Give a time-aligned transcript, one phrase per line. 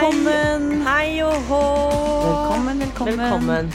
[0.00, 0.78] Velkommen!
[0.80, 1.56] Hei og hå!
[2.24, 3.18] Velkommen, velkommen.
[3.20, 3.66] Velkommen.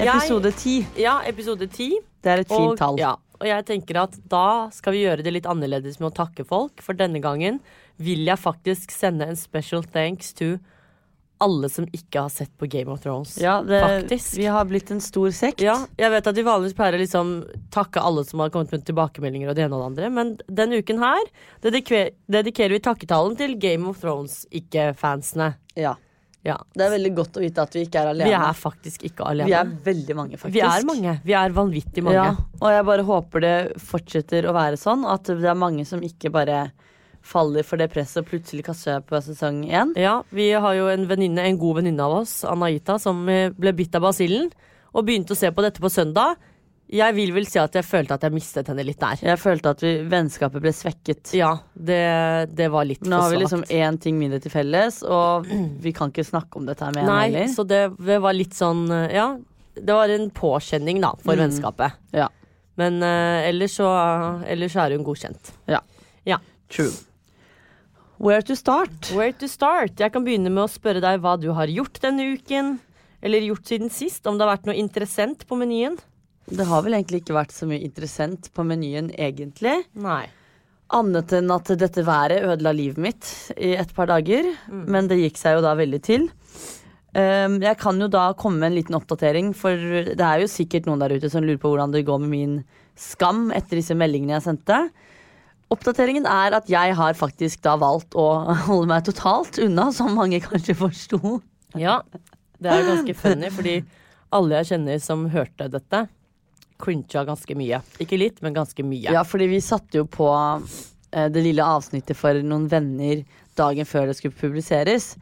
[0.00, 0.76] Episode ti.
[0.96, 1.90] Ja, episode ti.
[2.24, 2.96] Det er et fint Og, tall.
[2.96, 6.46] ja, og jeg tenker at da skal vi gjøre det litt annerledes med å takke
[6.48, 7.58] folk, for denne gangen
[8.00, 10.54] vil jeg faktisk sende en special thanks to
[11.40, 13.36] alle som ikke har sett på Game of Thrones.
[13.40, 14.36] Ja, det, Faktisk.
[14.38, 15.64] Vi har blitt en stor sekt.
[15.64, 17.32] Ja, jeg vet at vi vanligvis pleier å liksom
[17.72, 20.82] takke alle som har kommet med tilbakemeldinger, og det ene og det andre, men denne
[20.82, 21.32] uken her
[21.64, 25.54] dedikerer, vi takketalen til Game of Thrones, ikke fansene.
[25.78, 25.96] Ja.
[26.46, 26.56] Ja.
[26.72, 28.28] Det er veldig godt å vite at vi ikke er alene.
[28.30, 29.48] Vi er faktisk ikke alene.
[29.48, 30.56] Vi er veldig mange, faktisk.
[30.56, 31.16] Vi er mange.
[31.24, 32.22] Vi er vanvittig mange.
[32.30, 33.56] Ja, og jeg bare håper det
[33.90, 35.04] fortsetter å være sånn.
[35.08, 36.62] At det er mange som ikke bare
[37.22, 39.92] faller for det presset og plutselig kaster seg på sesong én.
[40.00, 43.72] Ja, vi har jo en venninne, en god venninne av oss, Anaita, som eh, ble
[43.76, 44.50] bitt av basillen.
[44.94, 46.36] Og begynte å se på dette på søndag.
[46.90, 49.20] Jeg vil vel si at jeg følte at jeg mistet henne litt der.
[49.22, 51.30] Jeg følte at vi, vennskapet ble svekket.
[51.38, 52.00] Ja, det,
[52.58, 55.46] det var litt Nå har vi liksom én ting mindre til felles, og
[55.84, 58.56] vi kan ikke snakke om dette her med henne Nei, så det, det var litt
[58.58, 59.28] sånn eh, Ja,
[59.78, 61.44] det var en påkjenning, da, for Mm.
[61.44, 61.94] vennskapet.
[62.18, 62.26] Ja.
[62.80, 63.86] Men uh, ellers, så,
[64.50, 65.52] ellers så er hun godkjent.
[65.70, 65.78] Ja.
[66.26, 66.40] Ja.
[66.72, 66.90] True.
[68.20, 69.08] Where to start?
[69.16, 69.96] Where to start?
[69.96, 72.74] Jeg kan begynne med å spørre deg hva du har gjort denne uken.
[73.24, 74.26] Eller gjort siden sist.
[74.28, 75.96] Om det har vært noe interessant på menyen.
[76.44, 79.72] Det har vel egentlig ikke vært så mye interessant på menyen, egentlig.
[79.96, 80.26] Nei.
[80.92, 84.50] Annet enn at dette været ødela livet mitt i et par dager.
[84.68, 86.28] Men det gikk seg jo da veldig til.
[87.16, 89.80] Um, jeg kan jo da komme med en liten oppdatering, for
[90.12, 92.58] det er jo sikkert noen der ute som lurer på hvordan det går med min
[93.00, 94.82] skam etter disse meldingene jeg sendte.
[95.70, 98.24] Oppdateringen er at jeg har faktisk da valgt å
[98.66, 101.36] holde meg totalt unna, som mange kanskje forsto.
[101.78, 102.00] Ja,
[102.58, 103.76] det er ganske funny, fordi
[104.34, 106.04] alle jeg kjenner som hørte dette,
[106.80, 107.78] crincha ganske mye.
[108.02, 109.12] Ikke litt, men ganske mye.
[109.14, 113.22] Ja, fordi vi satte jo på eh, det lille avsnittet for noen venner
[113.58, 115.12] dagen før det skulle publiseres.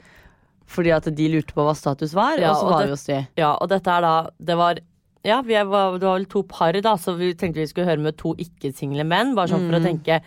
[0.69, 2.97] Fordi at de lurte på hva status var, Ja, og så og var det- vi
[2.97, 3.21] hos de.
[3.41, 4.81] Ja, og dette er da Det var
[5.27, 8.03] ja, vi var, det var vel to par, da, så vi tenkte vi skulle høre
[8.05, 9.35] med to ikke-single menn.
[9.37, 10.21] Bare sånn for å tenke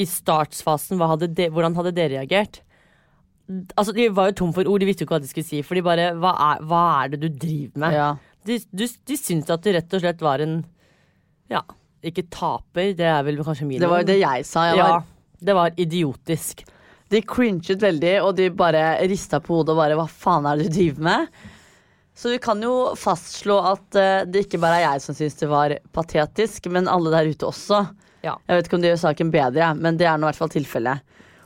[0.00, 2.62] I startsfasen, hadde de, hvordan hadde dere reagert?
[3.76, 5.60] Altså, De var jo tom for ord, de visste jo ikke hva de skulle si.
[5.66, 7.92] For de bare Hva er, hva er det du driver med?
[7.98, 8.10] Ja.
[8.48, 10.62] De, de, de syntes at du rett og slett var en
[11.52, 11.60] Ja,
[12.02, 14.64] ikke taper, det er vel kanskje min Det var jo det jeg sa.
[14.70, 15.04] Jeg Ja, var,
[15.42, 16.64] det var idiotisk.
[17.12, 20.70] de cringet veldig, og de bare rista på hodet og bare Hva faen er det
[20.70, 21.28] du driver med?
[22.14, 25.48] Så vi kan jo fastslå at uh, det ikke bare er jeg som syns det
[25.48, 27.78] var patetisk, men alle der ute også.
[28.22, 28.36] Ja.
[28.46, 30.52] Jeg vet ikke om det gjør saken bedre, men det er nå i hvert fall
[30.52, 31.00] tilfellet.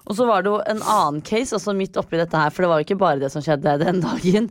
[0.07, 2.71] Og så var det jo en annen case også midt oppi dette her, for det
[2.71, 4.51] var jo ikke bare det som skjedde den dagen.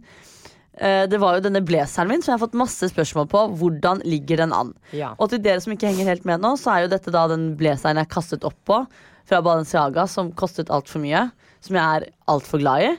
[0.75, 3.43] Eh, Det var jo denne blazeren min som jeg har fått masse spørsmål på.
[3.59, 4.73] Hvordan ligger den an?
[4.95, 5.13] Ja.
[5.19, 7.53] Og til dere som ikke henger helt med nå, så er jo dette da den
[7.59, 8.81] blazeren jeg kastet opp på
[9.25, 11.27] fra Balenciaga, som kostet altfor mye.
[11.63, 12.91] Som jeg er altfor glad i.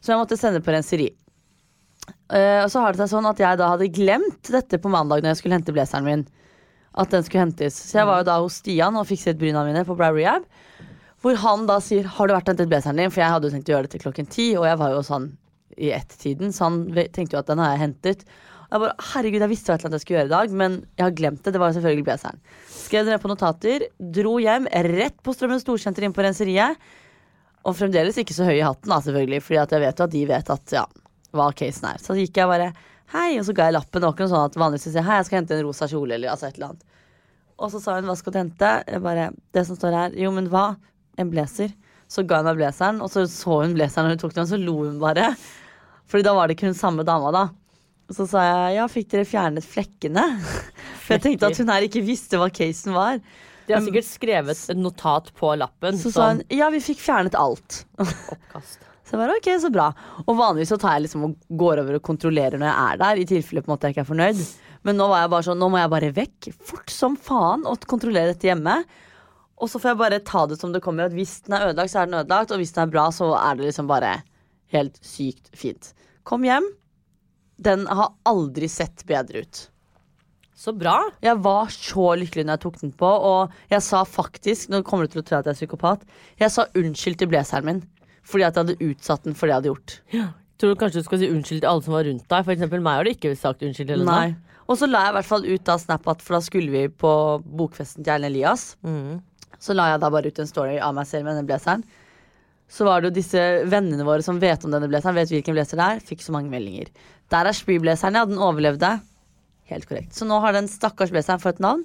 [0.00, 1.10] Som jeg måtte sende på renseri.
[2.32, 5.20] Eh, og så har det seg sånn at jeg da hadde glemt dette på mandag
[5.20, 6.24] når jeg skulle hente blazeren min.
[6.96, 7.76] At den skulle hentes.
[7.76, 10.46] Så jeg var jo da hos Stian og fikset bryna mine på Brow Rehab.
[11.24, 13.68] Hvor han da sier 'Har du vært hentet blazeren din?' For jeg hadde jo tenkt
[13.68, 15.36] å gjøre det til klokken ti, og jeg var jo sånn
[15.76, 18.24] i ett-tiden, så han tenkte jo at den har jeg hentet.
[18.68, 21.10] Og jeg bare 'Herregud, jeg visste hva jeg skulle gjøre i dag, men jeg har
[21.10, 21.52] glemt det'.
[21.52, 22.40] Det var jo selvfølgelig blazeren.
[22.68, 26.76] Skrev det ned på notater, dro hjem, rett på Strømmen Storsenter inn på renseriet.
[27.64, 30.26] Og fremdeles ikke så høy i hatten, da, selvfølgelig, Fordi jeg vet jo at de
[30.26, 30.84] vet at ja,
[31.34, 32.02] hva casen er.
[32.02, 32.72] Så gikk jeg bare
[33.14, 34.00] hei, og så ga jeg lappen.
[34.00, 36.16] Det var ikke noe sånn at vanligvis sier hei, jeg skal hente en rosa kjole,
[36.16, 36.86] eller altså et eller annet.
[37.54, 38.70] Og så sa hun hva skal du hente?
[38.90, 40.72] Jeg bare, det som står her, jo, men hva?
[41.20, 41.74] En blazer.
[42.10, 44.50] Så ga hun meg blazeren, og så så hun blazeren, og hun tok den, og
[44.50, 45.32] så lo hun bare.
[46.10, 47.44] Fordi da var det ikke hun samme dama, da.
[48.10, 50.24] Og så sa jeg ja, fikk dere fjernet flekkene?
[51.04, 53.20] For jeg tenkte at hun her ikke visste hva casen var.
[53.64, 55.96] De har sikkert skrevet et notat på lappen.
[55.96, 57.84] Så sa hun ja, vi fikk fjernet alt.
[58.04, 58.82] oppkast.
[59.04, 59.90] Så jeg bare, ok, så bra
[60.24, 63.20] Og vanligvis så tar jeg liksom og går over og kontrollerer når jeg er der,
[63.20, 64.44] i tilfelle på en måte jeg ikke er fornøyd.
[64.84, 67.84] Men nå var jeg bare sånn, nå må jeg bare vekk, fort som faen, og
[67.88, 68.78] kontrollere dette hjemme.
[69.62, 71.08] Og så får jeg bare ta det som det kommer.
[71.08, 72.52] At hvis den er ødelagt, så er den ødelagt.
[72.52, 74.16] Og hvis den er bra, så er det liksom bare
[74.74, 75.92] helt sykt fint.
[76.26, 76.66] Kom hjem.
[77.64, 79.62] Den har aldri sett bedre ut.
[80.54, 80.98] Så bra.
[81.24, 85.06] Jeg var så lykkelig når jeg tok den på, og jeg sa faktisk Nå kommer
[85.08, 86.04] du til å tro at jeg er psykopat.
[86.40, 87.82] Jeg sa unnskyld til blazeren min
[88.24, 89.96] fordi at jeg hadde utsatt den for det jeg hadde gjort.
[90.60, 92.46] Tror du kanskje du skal si unnskyld til alle som var rundt deg?
[92.46, 94.04] For eksempel meg har du ikke sagt unnskyld til.
[94.08, 94.34] Nei.
[94.64, 96.86] Og så la jeg i hvert fall ut da Snap at for da skulle vi
[96.88, 97.12] på
[97.44, 98.70] bokfesten til Erlend Elias.
[98.86, 99.18] Mm.
[99.60, 101.84] Så la jeg da bare ut en story av meg selv med denne blazeren.
[102.70, 105.80] Så var det jo disse vennene våre som vet om denne blazeren, vet hvilken blazer
[105.80, 106.00] det er.
[106.04, 106.88] Fikk så mange meldinger.
[107.32, 108.24] Der er spyblazeren, ja.
[108.28, 108.94] Den overlevde.
[109.68, 110.16] Helt korrekt.
[110.16, 111.84] Så nå har den stakkars blazeren fått navn.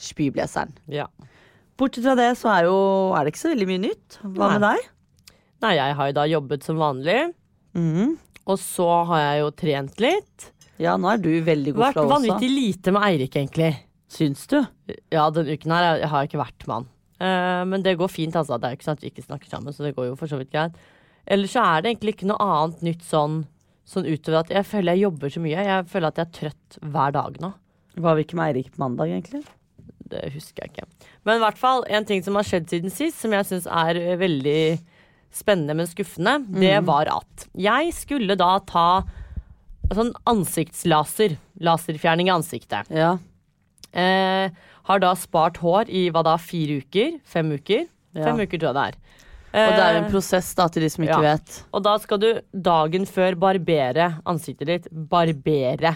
[0.00, 0.76] Spyblazeren.
[0.92, 1.08] Ja.
[1.80, 2.76] Bortsett fra det så er, jo,
[3.16, 4.20] er det ikke så veldig mye nytt.
[4.36, 4.86] Hva med deg?
[5.64, 7.18] Nei, jeg har jo da jobbet som vanlig.
[7.74, 8.14] Mm.
[8.48, 10.52] Og så har jeg jo trent litt.
[10.78, 12.14] Ja, nå er du veldig god Vært flow også.
[12.14, 13.72] vanvittig lite med Eirik, egentlig.
[14.08, 14.60] Syns du?
[15.12, 16.88] Ja, denne uken her jeg har jeg ikke vært med han.
[17.18, 18.56] Uh, men det går fint, altså.
[18.56, 20.30] Det er jo ikke sånn at vi ikke snakker sammen, så det går jo for
[20.30, 20.78] så vidt greit.
[21.28, 23.42] Ellers så er det egentlig ikke noe annet nytt sånn,
[23.88, 25.66] sånn utover at jeg føler jeg jobber så mye.
[25.66, 27.52] Jeg føler at jeg er trøtt hver dag nå.
[27.98, 29.42] Var vi ikke med Eirik på mandag, egentlig?
[30.08, 31.10] Det husker jeg ikke.
[31.28, 33.98] Men i hvert fall, en ting som har skjedd siden sist, som jeg syns er
[34.00, 34.60] eh, veldig
[35.34, 38.88] spennende, men skuffende, det var at jeg skulle da ta
[39.94, 41.36] sånn ansiktslaser.
[41.64, 42.90] Laserfjerning i ansiktet.
[42.92, 43.16] Ja.
[43.92, 44.50] Eh,
[44.88, 47.18] har da spart hår i hva da, fire uker?
[47.28, 47.86] Fem uker?
[48.16, 48.28] Ja.
[48.28, 49.00] Fem uker, tror jeg det er.
[49.48, 51.34] Og det er Eh, en prosess, da, til de som ikke ja.
[51.34, 51.58] vet.
[51.72, 54.88] Og da skal du dagen før barbere ansiktet ditt.
[54.92, 55.94] Barbere,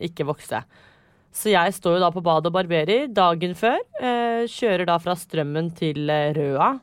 [0.00, 0.62] ikke vokse.
[1.34, 3.76] Så jeg står jo da på badet og barberer dagen før.
[4.00, 6.78] Eh, kjører da fra Strømmen til eh, Røa.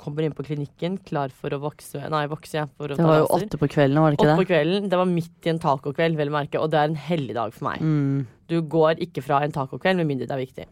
[0.00, 2.70] Kommer inn på klinikken, klar for å vokse Nei, vokse, jeg.
[2.76, 4.88] For å Det var jo åtte på kvelden, var det Åtte ikke på kvelden.
[4.92, 7.54] Det var midt i en tacokveld, vel å merke, og det er en hellig dag
[7.54, 7.84] for meg.
[7.84, 8.26] Mm.
[8.52, 10.66] Du går ikke fra en tacokveld med mindre det er viktig.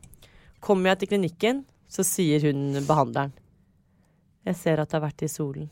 [0.65, 3.35] Kommer jeg til klinikken, så sier hun behandleren
[4.49, 5.71] Jeg ser at det har vært i solen.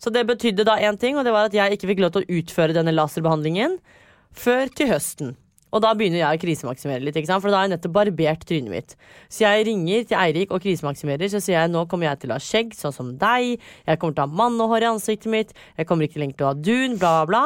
[0.00, 2.24] Så det betydde da én ting, og det var at jeg ikke fikk lov til
[2.24, 3.78] å utføre denne laserbehandlingen
[4.34, 5.36] før til høsten.
[5.74, 8.96] Og da begynner jeg å krisemaksimere litt, for da har jeg nettopp barbert trynet mitt.
[9.26, 12.38] Så jeg ringer til Eirik og krisemaksimerer, så sier jeg nå kommer jeg til å
[12.38, 15.88] ha skjegg, sånn som deg, jeg kommer til å ha mannehår i ansiktet mitt, jeg
[15.90, 17.44] kommer ikke lenger til å ha dun, bla, bla.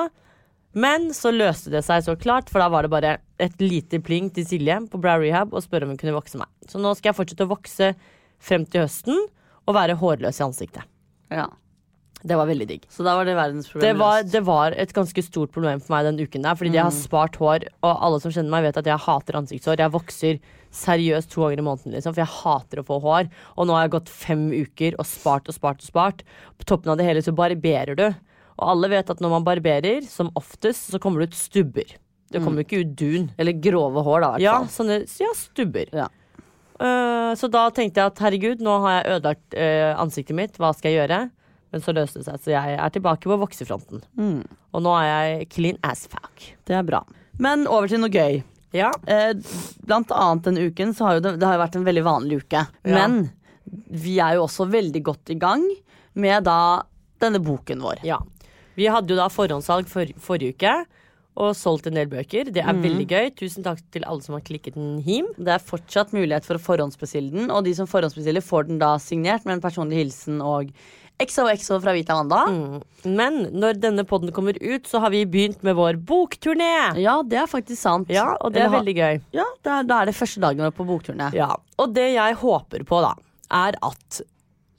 [0.77, 4.29] Men så løste det seg så klart, for da var det bare et lite pling
[4.35, 6.51] til Silje på Brow Rehab og spørre om hun kunne vokse meg.
[6.69, 7.95] Så nå skal jeg fortsette å vokse
[8.45, 9.17] frem til høsten
[9.65, 10.85] og være hårløs i ansiktet.
[11.33, 11.49] Ja.
[12.27, 12.87] Det var veldig digg.
[12.91, 13.35] Så da var det
[13.79, 16.83] Det var, det var et ganske stort problem for meg den uken der, fordi jeg
[16.83, 19.79] har spart hår, og alle som kjenner meg, vet at jeg hater ansiktshår.
[19.79, 20.41] Jeg vokser
[20.75, 23.31] seriøst to ganger i måneden, liksom, for jeg hater å få hår.
[23.57, 26.27] Og nå har jeg gått fem uker og spart og spart og spart.
[26.59, 28.09] På toppen av det hele så barberer du.
[28.59, 31.97] Og alle vet at når man barberer, som oftest, så kommer det ut stubber.
[32.29, 33.31] Det kommer jo ikke ut dun.
[33.41, 35.89] Eller grove hår, da, Ja, sånne ja, stubber.
[35.95, 36.11] Ja.
[36.79, 40.75] Uh, så da tenkte jeg at herregud, nå har jeg ødelagt uh, ansiktet mitt, hva
[40.77, 41.23] skal jeg gjøre?
[41.73, 44.05] Men så løste det seg, så jeg er tilbake på voksefronten.
[44.17, 44.45] Mm.
[44.73, 46.47] Og nå er jeg clean as fuck.
[46.69, 47.03] Det er bra.
[47.39, 48.41] Men over til noe gøy.
[48.77, 48.93] Ja.
[49.09, 49.35] Eh,
[49.89, 52.41] blant annet denne uken så har jo det, det har jo vært en veldig vanlig
[52.45, 52.65] uke.
[52.89, 53.21] Men
[53.93, 55.65] vi er jo også veldig godt i gang
[56.19, 56.85] med da
[57.21, 58.05] denne boken vår.
[58.07, 58.21] ja.
[58.79, 60.73] Vi hadde jo da forhåndssalg for, forrige uke.
[61.39, 62.49] Og solgt en del bøker.
[62.51, 63.29] Det er veldig gøy.
[63.39, 65.29] Tusen takk til alle som har klikket den him.
[65.39, 68.97] Det er fortsatt mulighet for å forhåndsbestille den, og de som forhåndsbestiller, får den da
[69.03, 70.73] signert med en personlig hilsen og
[71.19, 72.45] XOXO fra Vita Wanda.
[73.05, 76.97] Men når denne podden kommer ut, så har vi begynt med vår bokturné.
[77.03, 78.11] Ja, det er faktisk sant.
[78.13, 79.21] Ja, og det er Eller veldig gøy.
[79.35, 81.33] Ja, det er, Da er det første dagen vår på bokturné.
[81.35, 83.15] Ja, og det jeg håper på da,
[83.51, 84.21] er at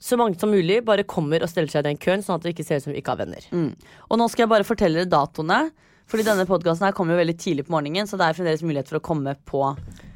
[0.00, 2.54] så mange som mulig bare kommer og steller seg i den køen, sånn at det
[2.54, 3.44] ikke ser ut som vi ikke har venner.
[3.52, 3.74] Mm.
[4.08, 5.62] Og nå skal jeg bare fortelle dere datoene.
[6.10, 8.98] Fordi denne podkasten kommer jo veldig tidlig på morgenen, så det er fremdeles mulighet for
[8.98, 9.60] å komme på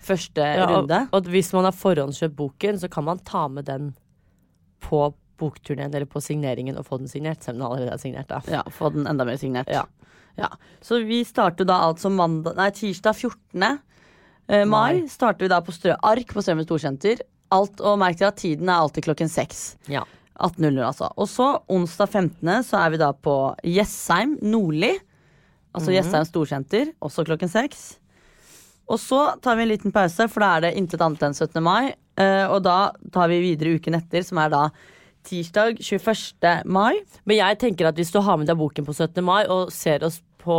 [0.03, 1.05] første Ja, og, runde.
[1.15, 3.93] og hvis man har forhåndskjøpt boken, så kan man ta med den
[4.83, 5.05] på
[5.41, 8.29] bokturneen eller på signeringen og få den signert, selv om den allerede er signert.
[8.29, 8.41] da.
[8.51, 9.69] Ja, Få den enda mer signert.
[9.73, 9.85] Ja.
[10.37, 10.49] Ja.
[10.83, 13.63] Så vi starter da altså mandag, nei, tirsdag 14.
[14.49, 15.01] eh, mai.
[15.01, 15.09] Mai.
[15.09, 17.21] Starter vi da på Strø Ark på Strømmen Storsenter.
[17.55, 19.77] Alt, og merk til at tiden er alltid klokken seks.
[19.89, 20.03] Ja.
[20.35, 21.13] 18.00 altså.
[21.17, 22.65] Og så onsdag 15.
[22.67, 24.97] så er vi da på Jessheim Nordli.
[25.75, 27.85] Altså Jessheim Storsenter, også klokken seks.
[28.91, 31.63] Og så tar vi en liten pause, for da er det intet annet enn 17.
[31.65, 31.95] mai.
[32.21, 34.65] Eh, og da tar vi videre uken etter, som er da
[35.25, 36.65] tirsdag 21.
[36.65, 37.01] mai.
[37.25, 39.21] Men jeg tenker at hvis du har med deg boken på 17.
[39.25, 40.57] mai og ser oss på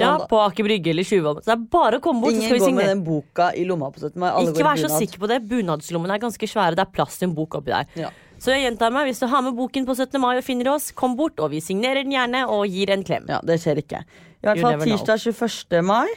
[0.00, 2.48] ja, på Aker Brygge eller Tjuvholm, så det er bare å komme bort, så Ingen
[2.48, 4.16] skal vi går med den boka i lomma på 17.
[4.18, 4.30] mai.
[4.30, 5.38] Alle Ikke vær så sikker på det.
[5.50, 6.78] Bunadslommene er ganske svære.
[6.78, 7.88] Det er plass til en bok oppi der.
[8.00, 8.10] Ja.
[8.42, 10.18] Så jeg gjentar meg, hvis du har med boken på 17.
[10.22, 13.28] mai og finner oss, kom bort, og vi signerer den gjerne og gir en klem.
[13.30, 14.02] Ja, det skjer ikke.
[14.42, 15.84] I hvert fall tirsdag 21.
[15.86, 16.08] mai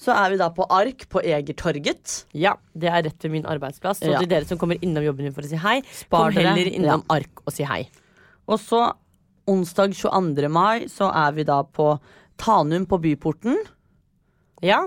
[0.00, 2.24] så er vi da på Ark på Egertorget.
[2.32, 4.00] Ja, det er rett ved min arbeidsplass.
[4.00, 4.18] Så Ja.
[4.22, 7.04] til dere som kommer innom jobben din for å si hei, Spar kom heller innom
[7.04, 7.16] Ja.
[7.18, 7.82] ark og si hei.
[8.48, 8.94] Og så
[9.46, 10.48] onsdag 22.
[10.48, 11.98] mai så er vi da på
[12.38, 13.56] Tanum på Byporten.
[14.62, 14.86] Ja,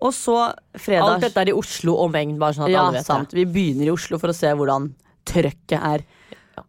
[0.00, 0.36] Og så
[0.80, 3.30] fredag Alt dette er i Oslo og Megn, bare sånn at Ja, alle vet sant.
[3.30, 3.36] det.
[3.36, 4.94] Vi begynner i Oslo for å se hvordan
[5.26, 6.04] trøkket er.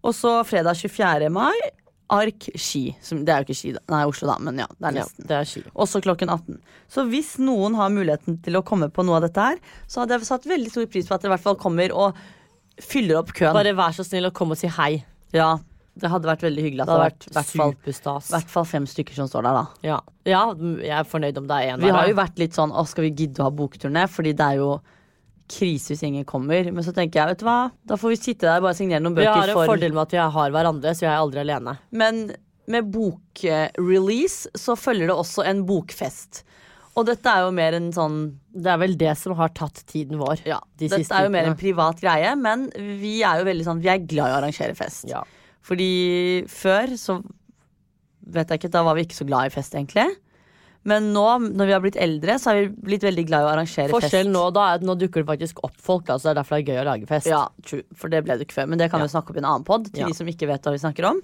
[0.04, 1.30] Og så fredag 24.
[1.32, 1.54] mai
[2.12, 2.84] Ark Ski.
[3.04, 3.82] Som, det er jo ikke Ski, da.
[3.94, 5.72] Nei, Oslo, da, men ja, det er Ja, det er.
[5.86, 6.60] Også klokken 18.
[6.92, 10.18] Så hvis noen har muligheten til å komme på noe av dette her, så hadde
[10.18, 12.20] jeg satt veldig stor pris på at dere i hvert fall kommer og
[12.82, 13.56] fyller opp køen.
[13.56, 14.94] Bare vær så snill og kom og si hei.
[15.36, 15.54] Ja,
[16.00, 16.84] det hadde vært veldig hyggelig.
[16.84, 18.30] At Det hadde det vært hadde vært superstas.
[18.32, 19.66] hvert fall fem stykker som står der, da.
[19.88, 20.00] Ja.
[20.28, 20.44] ja,
[20.84, 23.08] jeg er fornøyd om det er én Vi har jo vært litt sånn Å, skal
[23.10, 24.06] vi gidde å ha bokturné?
[24.12, 24.70] Fordi det er jo
[25.52, 26.72] krise hvis ingen kommer.
[26.72, 29.04] Men så tenker jeg, vet du hva, da får vi sitte der og bare signere
[29.04, 29.28] noen bøker.
[29.28, 31.76] Vi har en for fordel med at vi har hverandre, så jeg er aldri alene.
[32.04, 32.24] Men
[32.72, 36.44] med bokrelease så følger det også en bokfest.
[37.00, 38.16] Og dette er jo mer en sånn
[38.52, 40.42] Det er vel det som har tatt tiden vår.
[40.48, 43.68] Ja, de dette siste er jo mer en privat greie, men vi er jo veldig
[43.68, 45.06] sånn Vi er glad i å arrangere fest.
[45.10, 45.24] Ja.
[45.64, 45.92] Fordi
[46.52, 47.22] før så
[48.32, 50.08] vet jeg ikke, da var vi ikke så glad i fest, egentlig.
[50.84, 51.24] Men nå,
[51.54, 54.26] når vi har blitt eldre, så har vi blitt veldig glad i å arrangere Forskjell
[54.26, 54.32] fest.
[54.34, 56.58] nå da er at nå dukker det faktisk opp folk, da, så det er derfor
[56.58, 57.28] det er gøy å lage fest.
[57.30, 57.84] Ja, true.
[57.94, 58.68] For det ble det ikke før.
[58.68, 59.14] Men det kan vi Ja.
[59.22, 60.08] snakke om i en annen pod, til Ja.
[60.08, 61.22] de som ikke vet hva vi snakker om.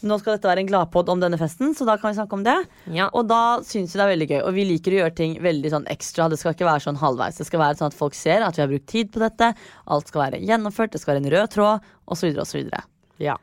[0.00, 2.44] Nå skal dette være en gladpod om denne festen, så da kan vi snakke om
[2.44, 2.66] det.
[2.86, 3.10] Ja.
[3.12, 4.46] Og da syns vi det er veldig gøy.
[4.46, 6.30] Og vi liker å gjøre ting veldig sånn ekstra.
[6.30, 7.36] Det skal ikke være sånn halvveis.
[7.36, 9.54] Det skal være sånn at folk ser at vi har brukt tid på dette.
[9.88, 12.38] Alt skal være gjennomført, det skal være en rød tråd, osv.
[12.38, 12.70] osv.
[13.18, 13.36] Ja.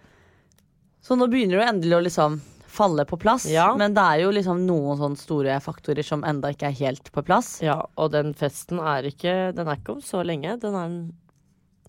[1.03, 2.41] Så nå begynner det endelig å liksom
[2.75, 3.45] falle på plass.
[3.49, 3.69] Ja.
[3.79, 7.23] Men det er jo liksom noen sånne store faktorer som enda ikke er helt på
[7.25, 7.55] plass.
[7.63, 10.57] ja, og den festen er ikke Den er ikke om så lenge.
[10.61, 10.97] Den er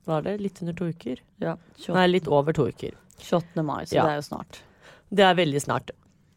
[0.06, 1.18] Var det litt under to uker?
[1.42, 1.56] Ja,
[1.90, 2.94] Nei, litt over to uker.
[3.18, 3.62] 28.
[3.66, 4.02] mai, så Ja.
[4.06, 4.60] det er jo snart.
[5.10, 5.90] Det er veldig snart.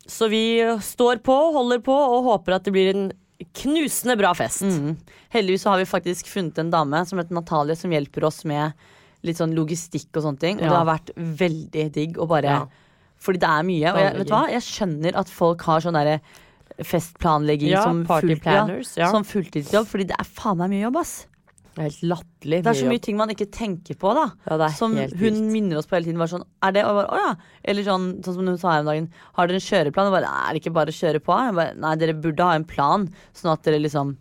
[0.07, 3.11] Så vi står på, holder på og håper at det blir en
[3.53, 4.63] knusende bra fest.
[4.65, 4.97] Mm.
[5.29, 8.73] Heldigvis så har vi faktisk funnet en dame som heter Natalie, som hjelper oss med
[9.21, 10.57] litt sånn logistikk og sånne ting.
[10.57, 10.69] Og Ja.
[10.69, 12.65] det har vært veldig digg å bare Ja.
[13.19, 13.89] Fordi det er mye.
[13.93, 14.43] Og jeg, vet du hva?
[14.53, 16.19] jeg skjønner at folk har sånn derre
[16.79, 18.37] festplanlegging Ja, som, full-
[18.95, 19.09] ja.
[19.11, 21.25] som fulltidsjobb, fordi det er faen meg mye jobb, ass.
[21.75, 22.59] Det er helt latterlig.
[22.63, 23.03] Det er så mye jobb.
[23.05, 24.25] ting man ikke tenker på, da.
[24.49, 25.43] Ja, som hun vilt.
[25.51, 26.19] minner oss på hele tiden.
[26.19, 27.35] Var sånn, er det, og bare, å ja.
[27.63, 29.09] Eller sånn, sånn som hun sa her om dagen.
[29.37, 30.09] Har dere en kjøreplan?
[30.09, 31.35] Og bare, er det ikke bare å kjøre på?
[31.59, 33.07] Bare, nei, dere burde ha en plan,
[33.37, 34.17] sånn at dere liksom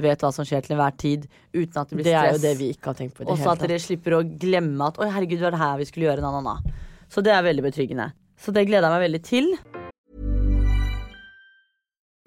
[0.00, 2.38] vet hva som skjer til enhver tid, uten at det blir Det er stress.
[2.40, 4.98] jo det vi ikke har tenkt på Og så at dere slipper å glemme at
[4.98, 6.22] oi, herregud, det var det her vi skulle gjøre.
[6.24, 6.72] Na, na, na.
[7.10, 8.12] Så det er veldig betryggende.
[8.40, 9.50] Så det gleder jeg meg veldig til.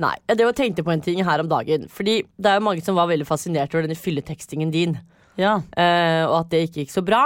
[0.00, 1.86] Nei, jeg tenkte på en ting her om dagen.
[1.92, 4.96] Fordi det er jo mange som var veldig fascinert over denne fylletekstingen din.
[5.38, 5.60] Ja.
[5.74, 7.24] Uh, og at det ikke gikk så bra.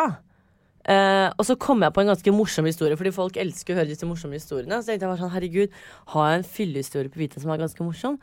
[0.89, 3.91] Uh, og så kom jeg på en ganske morsom historie, fordi folk elsker å høre
[3.91, 4.81] disse morsomme historiene.
[4.81, 5.79] Så tenkte jeg bare sånn, herregud,
[6.15, 8.19] har jeg en fyllehistorie på Vita som er ganske morsom?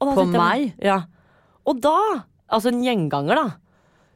[0.00, 0.74] På jeg- meg?
[0.84, 1.02] Ja.
[1.68, 3.48] Og da, altså en gjenganger, da.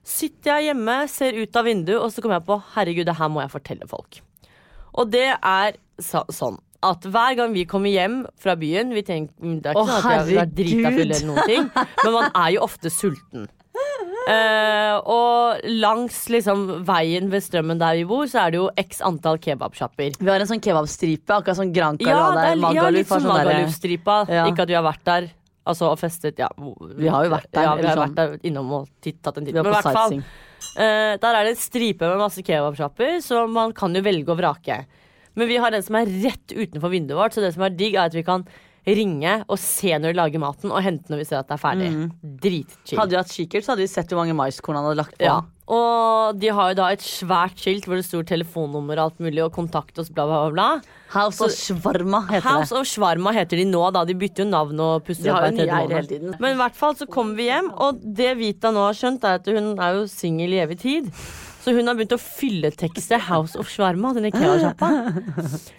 [0.05, 3.29] Sitter jeg hjemme, ser ut av vinduet, og så kommer jeg på herregud, det her
[3.29, 4.21] må jeg fortelle folk.
[4.95, 9.35] Og det er så, sånn at hver gang vi kommer hjem fra byen vi tenker,
[9.63, 11.69] Det er ikke Å, sånn at vi har vært drita fulle eller noen ting,
[12.05, 13.49] men man er jo ofte sulten.
[14.23, 19.01] Uh, og langs liksom veien ved strømmen der vi bor, så er det jo x
[19.03, 20.15] antall kebabsjapper.
[20.21, 22.53] Vi har en sånn kebabstripe, akkurat som Granca Ja, der.
[22.53, 24.19] er ja, litt sånn sånn Magaluf-stripa.
[24.31, 24.45] Ja.
[24.51, 25.29] Ikke at vi har vært der
[25.67, 26.39] altså, og festet.
[26.39, 28.15] Ja, Vi har jo vært der, Ja, vi har sånn.
[28.15, 29.55] vært der innom og titt, tatt en titt.
[29.59, 30.17] Men i hvert fall,
[30.77, 34.39] eh, der er det en stripe med masse kebabsjapper, så man kan jo velge og
[34.39, 34.85] vrake.
[35.39, 37.97] Men vi har en som er rett utenfor vinduet vårt, så det som er digg,
[37.97, 38.45] er at vi kan
[38.83, 41.63] ringe og se når de lager maten, og hente når vi ser at det er
[41.63, 41.91] ferdig.
[42.43, 42.99] Dritchill.
[42.99, 45.27] Hadde vi hatt kikkert, så hadde vi sett hvor mange maiskorn han hadde lagt på.
[45.29, 45.41] Ja.
[45.73, 49.39] Og de har jo da et svært skilt hvor det står telefonnummer og alt mulig,
[49.45, 50.67] og kontakt oss, bla, bla, bla.
[51.15, 52.81] House of Shwarma heter House det.
[52.81, 54.03] of Shwarma heter de nå, da.
[54.09, 56.37] De bytter jo navn og pusser De opp hver tredje måned.
[56.43, 59.39] Men i hvert fall så kommer vi hjem, og det Vita nå har skjønt, er
[59.39, 61.13] at hun er jo singel i evig tid.
[61.63, 64.89] Så hun har begynt å fylletekste House of Shwarma, den IKEA-sjappa.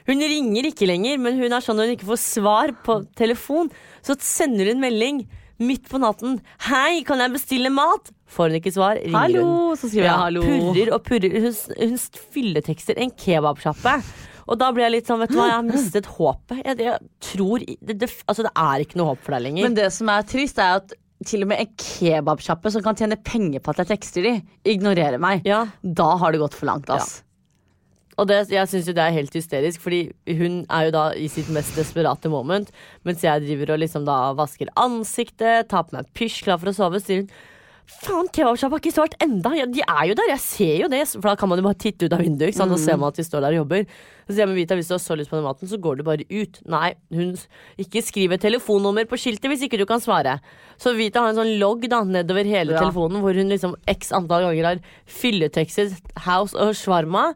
[0.07, 3.71] Hun ringer ikke lenger, men hun er sånn når hun ikke får svar på telefon,
[4.05, 5.25] så sender hun melding
[5.63, 6.39] midt på natten.
[6.65, 9.77] 'Hei, kan jeg bestille mat?' Får hun ikke svar, ringer Hallo, hun.
[9.77, 10.41] så skriver jeg hallo.
[10.47, 11.35] Purrer og purrer.
[11.43, 11.99] Hun, hun
[12.33, 13.93] fylletekster en kebabsjappe.
[14.49, 16.63] Og da ble jeg litt sånn, vet du hva, jeg har mistet håpet.
[16.65, 16.97] Jeg, jeg
[17.29, 19.67] tror det, det, Altså, det er ikke noe håp for deg lenger.
[19.69, 20.95] Men det som er trist, er at
[21.27, 24.33] til og med en kebabsjappe som kan tjene penger på at jeg tekster de,
[24.75, 25.45] ignorerer meg.
[25.47, 25.65] ja.
[25.83, 27.21] Da har det gått for langt, ass.
[28.21, 30.03] Og det, jeg syns jo det er helt hysterisk, fordi
[30.37, 32.69] hun er jo da i sitt mest desperate moment.
[33.07, 36.75] Mens jeg driver og liksom da vasker ansiktet, tar på meg pysj, klar for å
[36.77, 37.31] sove, sier hun
[38.03, 39.51] Faen, kebabsjappa har ikke svart enda!
[39.57, 41.01] Ja, de er jo der, jeg ser jo det!
[41.11, 42.71] For da kan man jo bare titte ut av vinduet, ikke sant?
[42.75, 43.83] og ser man at de står der og jobber.
[44.23, 45.99] Så sier jeg med Vita, hvis du har så lyst på den maten, så går
[45.99, 46.59] du bare ut.
[46.71, 47.33] Nei, hun
[47.83, 50.37] ikke skriv et telefonnummer på skiltet hvis ikke du kan svare.
[50.79, 52.79] Så Vita har en sånn logg da, nedover hele Ja.
[52.85, 57.33] telefonen hvor hun liksom x antall ganger har fylletekstet House og Shwarma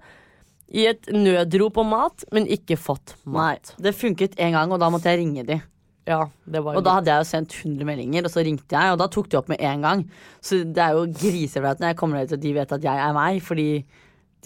[0.67, 3.75] i et nødrop om mat, men ikke fått Nei, mat.
[3.79, 5.62] Det funket en gang, og da måtte jeg ringe de.
[6.08, 8.96] Ja, det var Og da hadde jeg jo sendt 100 meldinger, og så ringte jeg,
[8.96, 10.04] og da tok de opp med en gang.
[10.39, 13.04] Så det er jo griseflaut når jeg kommer ned til at de vet at jeg
[13.04, 13.70] er meg, fordi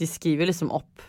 [0.01, 1.05] de skriver liksom opp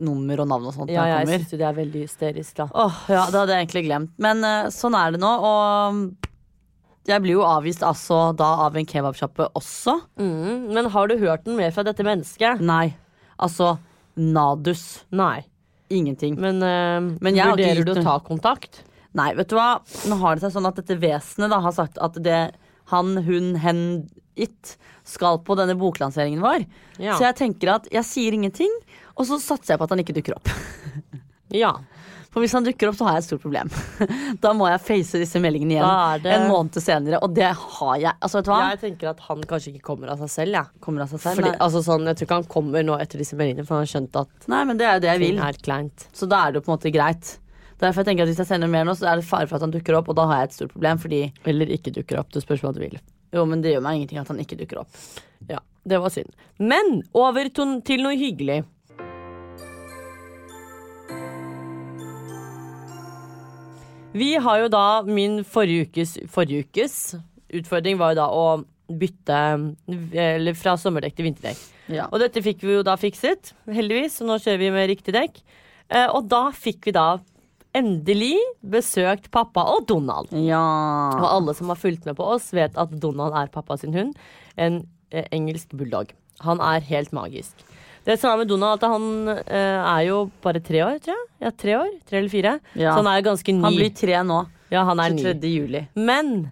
[0.00, 2.66] nummer og navn og sånt ja, jeg jeg syns jo det er veldig hysterisk, da.
[2.72, 4.12] Åh, ja, det hadde jeg egentlig glemt.
[4.22, 8.86] Men uh, sånn er det nå, og jeg blir jo avvist altså da av en
[8.88, 9.96] kebabsjappe også.
[10.20, 12.62] Mm, men har du hørt den mer fra dette mennesket?
[12.64, 12.92] Nei,
[13.40, 13.74] altså
[14.20, 15.02] nadus.
[15.10, 15.42] Nei.
[15.90, 16.36] Ingenting.
[16.38, 18.84] Men, uh, Men jeg vurderer du å ta kontakt?
[19.18, 19.80] Nei, vet du hva?
[20.10, 22.40] Nå har det seg sånn at dette vesenet da har sagt at det
[22.92, 23.82] han, hun, hen,
[24.38, 26.64] it skal på denne boklanseringen vår.
[27.02, 27.16] Ja.
[27.18, 28.70] Så jeg tenker at jeg sier ingenting,
[29.16, 30.50] og så satser jeg på at han ikke dukker opp.
[31.50, 31.72] Ja.
[32.30, 33.70] For hvis han dukker opp, så har jeg et stort problem.
[34.44, 38.12] Da må jeg face disse meldingene igjen det- en måned senere, og det har jeg.
[38.22, 38.60] Altså, vet du hva?
[38.70, 40.80] Jeg tenker at han kanskje ikke kommer av seg selv, jeg.
[40.86, 41.40] Kommer av seg selv.
[41.42, 43.90] Fordi, altså, sånn, jeg tror ikke han kommer nå etter disse meldingene, for han har
[43.96, 45.42] skjønt at Nei, men det er jo det jeg vil.
[46.14, 47.32] Så da er det jo på en måte greit.
[47.80, 49.64] Derfor jeg tenker at Hvis jeg sender mer nå, så er det fare for at
[49.64, 51.00] han dukker opp, og da har jeg et stort problem.
[51.00, 52.32] Fordi Eller ikke dukker opp.
[52.32, 52.98] Det spørs hva du vil.
[53.32, 55.00] jo, men det gjør meg ingenting at han ikke dukker opp.
[55.48, 56.34] Ja, det var synd.
[56.58, 58.64] Men over til noe hyggelig.
[64.12, 67.14] Vi har jo da min forrige ukes, forrige ukes
[67.54, 68.44] utfordring var jo da å
[68.90, 69.40] bytte
[70.18, 71.60] eller fra sommerdekk til vinterdekk.
[71.94, 72.08] Ja.
[72.10, 75.38] Og dette fikk vi jo da fikset, heldigvis, så nå kjører vi med riktig dekk.
[75.90, 77.06] Eh, og da fikk vi da
[77.76, 80.30] endelig besøkt pappa og Donald.
[81.20, 84.14] Og alle som har fulgt med på oss, vet at Donald er pappa sin hund.
[84.58, 86.12] En eh, engelsk bulldog.
[86.44, 87.66] Han er helt magisk.
[88.06, 91.26] Det som er med Donald, at han eh, er jo bare tre år, tror jeg.
[91.44, 91.90] Ja, tre år?
[92.08, 92.54] Tre eller fire.
[92.74, 92.94] Ja.
[92.94, 93.64] Så han er ganske ny.
[93.66, 94.38] Han blir tre nå.
[94.72, 95.52] ja, han er ny.
[95.52, 95.84] juli.
[95.98, 96.50] Men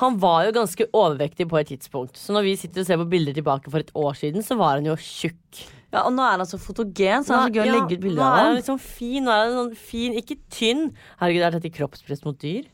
[0.00, 2.16] Han var jo ganske overvektig på et tidspunkt.
[2.16, 4.78] Så når vi sitter og ser på bilder tilbake for et år siden, så var
[4.78, 5.64] han jo tjukk.
[5.92, 8.02] Ja, Og nå er han så fotogen, så det er så gøy å legge ut
[8.04, 8.58] bilde Nå av er han ham.
[8.60, 9.24] liksom fin.
[9.26, 10.84] Nå er han sånn fin, ikke tynn.
[11.18, 12.68] Herregud, er dette kroppspress mot dyr?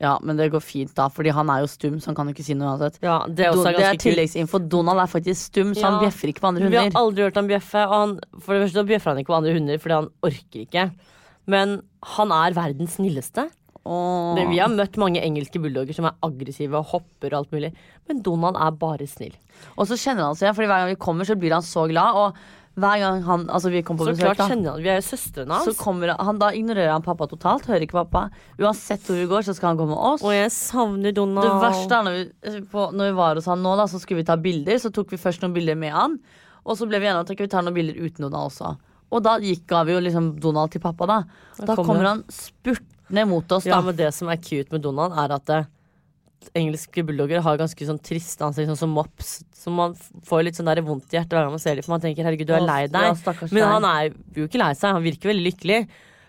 [0.00, 2.32] Ja, men det går fint, da, fordi han er jo stum, så han kan jo
[2.32, 2.96] ikke si noe uansett.
[3.04, 4.60] Ja, det er også Don, det er tilleggsinfo.
[4.72, 6.78] Donald er faktisk stum, så han bjeffer ikke på andre hunder.
[6.78, 7.82] Vi har aldri hørt han bjeffe.
[7.84, 10.86] Og han, for det første bjeffer han ikke på andre hunder fordi han orker ikke.
[11.52, 11.74] Men
[12.16, 13.44] han er verdens snilleste.
[13.88, 14.36] Åh.
[14.36, 17.70] Det, vi har møtt mange engelske bulldogger som er aggressive og hopper og alt mulig.
[18.10, 19.36] Men Donald er bare snill.
[19.76, 21.86] Og så kjenner han seg igjen, Fordi hver gang vi kommer, så blir han så
[21.88, 22.18] glad.
[22.20, 24.90] Og hver gang han, altså vi kommer på Så besøk, klart da, kjenner han Vi
[24.92, 27.66] er jo søstrene så kommer han, da ignorerer han pappa totalt.
[27.70, 28.26] Hører ikke pappa.
[28.60, 30.26] Uansett hvor vi går, så skal han gå med oss.
[30.26, 31.48] Og jeg savner Donald.
[31.48, 34.20] Det verste er når vi, på, når vi var hos han nå, da, så skulle
[34.22, 34.78] vi ta bilder.
[34.82, 36.20] Så tok vi først noen bilder med han.
[36.68, 38.76] Og så ble vi enige om at vi tar noen bilder uten Donald også.
[39.10, 41.20] Og da gikk, ga vi jo liksom Donald til pappa, da.
[41.58, 42.24] Da kommer kommer han.
[42.28, 43.70] han spurtende mot oss, da.
[43.70, 45.66] Ja, men det som er cute med Donald, er at det,
[46.56, 49.42] engelske bulldogger har ganske sånn trist ansikt, sånn som mops.
[49.52, 49.94] Så man
[50.24, 52.24] får litt sånn der vondt i hjertet hver gang man ser dem, for man tenker
[52.24, 53.10] herregud, du er lei deg.
[53.12, 55.82] Ja, Men han er jo ikke lei seg, han virker veldig lykkelig.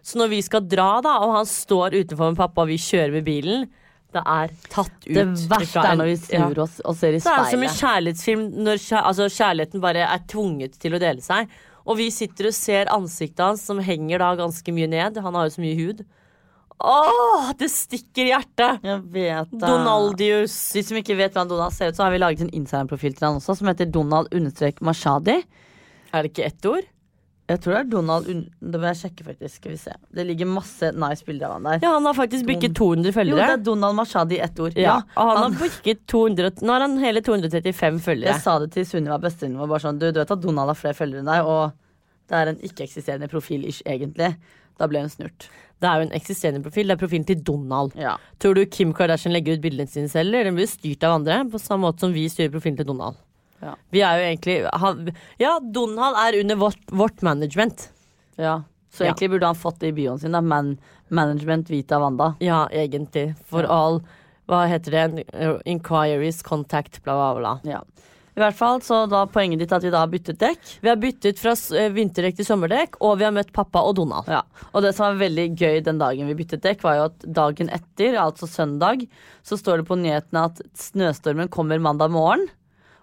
[0.03, 3.15] Så når vi skal dra, da, og han står utenfor med pappa, og vi kjører
[3.15, 3.69] med bilen,
[4.11, 5.15] det er tatt ut.
[5.15, 6.63] Det verste er når vi snur ja.
[6.65, 10.25] oss og ser i Det er som en kjærlighetsfilm når kjær, altså kjærligheten bare er
[10.27, 11.47] tvunget til å dele seg.
[11.87, 15.21] Og vi sitter og ser ansiktet hans, som henger da ganske mye ned.
[15.23, 16.03] Han har jo så mye hud.
[16.83, 18.79] Åh, det stikker i hjertet!
[18.85, 19.59] Jeg vet det.
[19.61, 20.55] Donaldius.
[20.75, 23.27] De som ikke vet hvordan Donald ser ut, så har vi laget en Instagram-profil til
[23.27, 25.37] han også, som heter Donald-Mashadi.
[26.11, 26.87] Er det ikke ett ord?
[27.51, 28.27] Jeg tror det er Donald
[28.63, 29.55] Det må jeg sjekke, faktisk.
[29.59, 29.91] Skal vi se.
[30.15, 31.81] Det ligger masse nice bilder av han der.
[31.83, 33.41] Ja, han har faktisk bikket 200 følgere.
[33.41, 34.77] Jo, det er Donald Mashadi i ett ord.
[34.79, 38.31] Ja, og han har han- bikket 200 Nå har han hele 235 følgere.
[38.31, 40.75] Jeg sa det til Sunniva, bestevenninnen vår, bare sånn Du, du vet at Donald har
[40.79, 41.73] flere følgere enn deg, og
[42.31, 44.35] det er en ikke-eksisterende profil, ish, egentlig.
[44.79, 45.49] Da ble hun snurt.
[45.81, 46.87] Det er jo en eksisterende profil.
[46.87, 47.95] Det er profilen til Donald.
[47.97, 48.15] Ja.
[48.39, 51.39] Tror du Kim Kardashian legger ut bildene sine selv, eller den blir styrt av andre?
[51.49, 53.15] På samme måte som vi styrer profilen til Donald.
[53.61, 53.75] Ja.
[53.93, 57.89] Vi er jo egentlig han, Ja, Donald er under vårt, vårt management.
[58.37, 58.63] ja.
[58.91, 59.13] Så Ja.
[59.13, 60.41] egentlig burde han fått det i bioen sin, da.
[60.41, 60.77] Man
[61.09, 62.35] management Vita Wanda.
[62.41, 63.35] Ja, egentlig.
[63.45, 64.01] For all
[64.49, 65.61] Hva heter det?
[65.65, 67.71] Inquiries, contact, bla, bla, bla.
[67.71, 67.81] Ja.
[68.41, 70.71] I hvert fall, så da poenget ditt at vi da har byttet dekk.
[70.81, 74.29] Vi har byttet fra eh, vinterdekk til sommerdekk, og vi har møtt pappa og Donald.
[74.31, 77.27] Ja, og det som var veldig gøy den dagen vi byttet dekk, var jo at
[77.41, 79.05] dagen etter, altså søndag,
[79.45, 82.49] så står det på nyhetene at snøstormen kommer mandag morgen.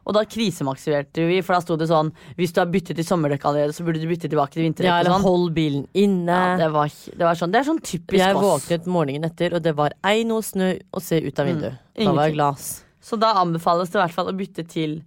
[0.08, 3.44] Og da krisemaksimerte vi, for da sto det sånn Hvis du har byttet til sommerdekk
[3.50, 4.88] allerede, så burde du bytte tilbake til vinterdekk.
[4.88, 5.26] Ja, eller sånn.
[5.26, 6.32] hold bilen inne.
[6.32, 8.46] Ja, det, var, det var sånn Det er sånn typisk jeg oss.
[8.46, 11.76] våknet morgenen etter, og det var ei noe snø å se ut av vinduet.
[11.92, 12.68] da var jeg glad.
[13.08, 14.98] Så da anbefales det i hvert fall å bytte til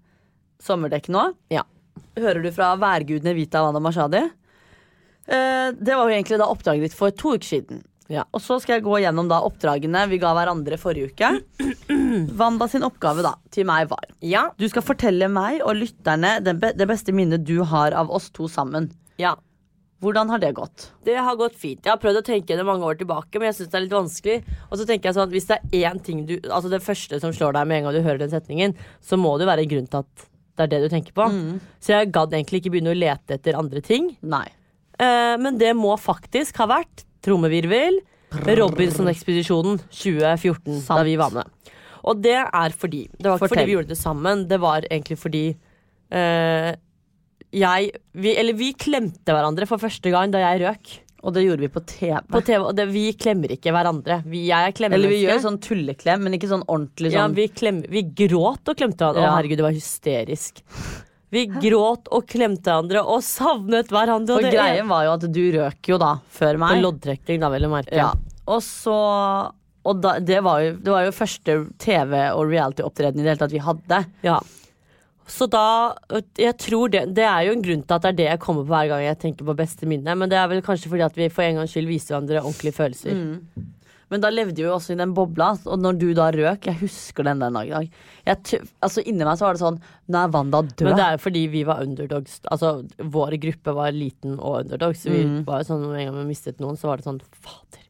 [0.63, 1.27] sommerdekk nå.
[1.53, 1.63] Ja.
[2.17, 4.21] Hører du fra værgudene Vita Wanda Mashadi?
[5.31, 7.83] Eh, det var jo egentlig da oppdraget ditt for to uker siden.
[8.11, 8.25] Ja.
[8.35, 11.29] Og så skal jeg gå gjennom da oppdragene vi ga hverandre forrige uke.
[12.39, 14.49] Wanda sin oppgave da til meg var Ja.
[14.59, 18.29] Du skal fortelle meg og lytterne det, be det beste minnet du har av oss
[18.35, 18.91] to sammen.
[19.17, 19.37] ja.
[20.01, 20.87] Hvordan har det gått?
[21.05, 21.85] Det har gått fint.
[21.85, 23.93] Jeg har prøvd å tenke det mange år tilbake, men jeg syns det er litt
[23.93, 24.37] vanskelig.
[24.71, 27.19] Og så tenker jeg sånn, at hvis det er én ting du Altså det første
[27.21, 29.69] som slår deg med en gang du hører den setningen, så må det være en
[29.75, 30.25] grunn til at
[30.57, 31.27] det er det du tenker på.
[31.81, 34.11] Så jeg gadd egentlig ikke begynne å lete etter andre ting.
[34.21, 34.47] Nei.
[34.99, 38.01] Eh, men det må faktisk ha vært trommevirvel.
[38.31, 41.71] Robinson-ekspedisjonen 2014, da vi var med.
[42.07, 43.57] Og det er fordi Det var ikke Fortell.
[43.57, 45.43] fordi vi gjorde det sammen, det var egentlig fordi
[46.11, 46.71] eh,
[47.51, 50.93] jeg vi, Eller vi klemte hverandre for første gang da jeg røk.
[51.21, 52.17] Og det gjorde vi på TV.
[52.33, 54.21] På TV, og det, vi klemmer ikke hverandre.
[54.25, 57.35] Vi, jeg er Eller vi gjør sånn tulleklem, men ikke sånn ordentlig ja, sånn.
[57.37, 59.27] vi, klem, vi gråt og klemte hverandre.
[59.27, 59.33] Ja.
[59.33, 60.63] Å, herregud, det var hysterisk.
[61.31, 64.39] Vi gråt og klemte hverandre og savnet hverandre.
[64.39, 66.75] Og, Og greien var jo at du røk jo da, før meg.
[66.75, 67.99] På loddtrekning, da, vel å merke.
[68.01, 68.09] Ja.
[68.51, 68.97] Og så
[69.85, 73.41] Og da, det, var jo, det var jo første TV- og reality-opptreden i det hele
[73.41, 74.01] tatt vi hadde.
[74.25, 74.41] Ja.
[75.27, 75.95] Så da
[76.37, 78.63] Jeg tror det Det er jo en grunn til at det er det jeg kommer
[78.65, 81.15] på hver gang jeg tenker på beste minne, men det er vel kanskje fordi at
[81.15, 83.13] vi for en gangs skyld viser hverandre ordentlige følelser.
[83.15, 83.69] Mm.
[84.11, 86.75] Men da levde vi jo også i den bobla, og når du da røk Jeg
[86.81, 87.91] husker den den dag i dag.
[88.83, 89.77] Altså Inni meg så var det sånn
[90.11, 90.83] Nå er Wanda død.
[90.89, 92.41] Men det er jo fordi vi var underdogs.
[92.51, 95.05] Altså, vår gruppe var liten og underdogs.
[95.05, 95.45] Så vi Mm.
[95.47, 97.85] var jo sånn, en gang vi mistet noen, så var det sånn Fader.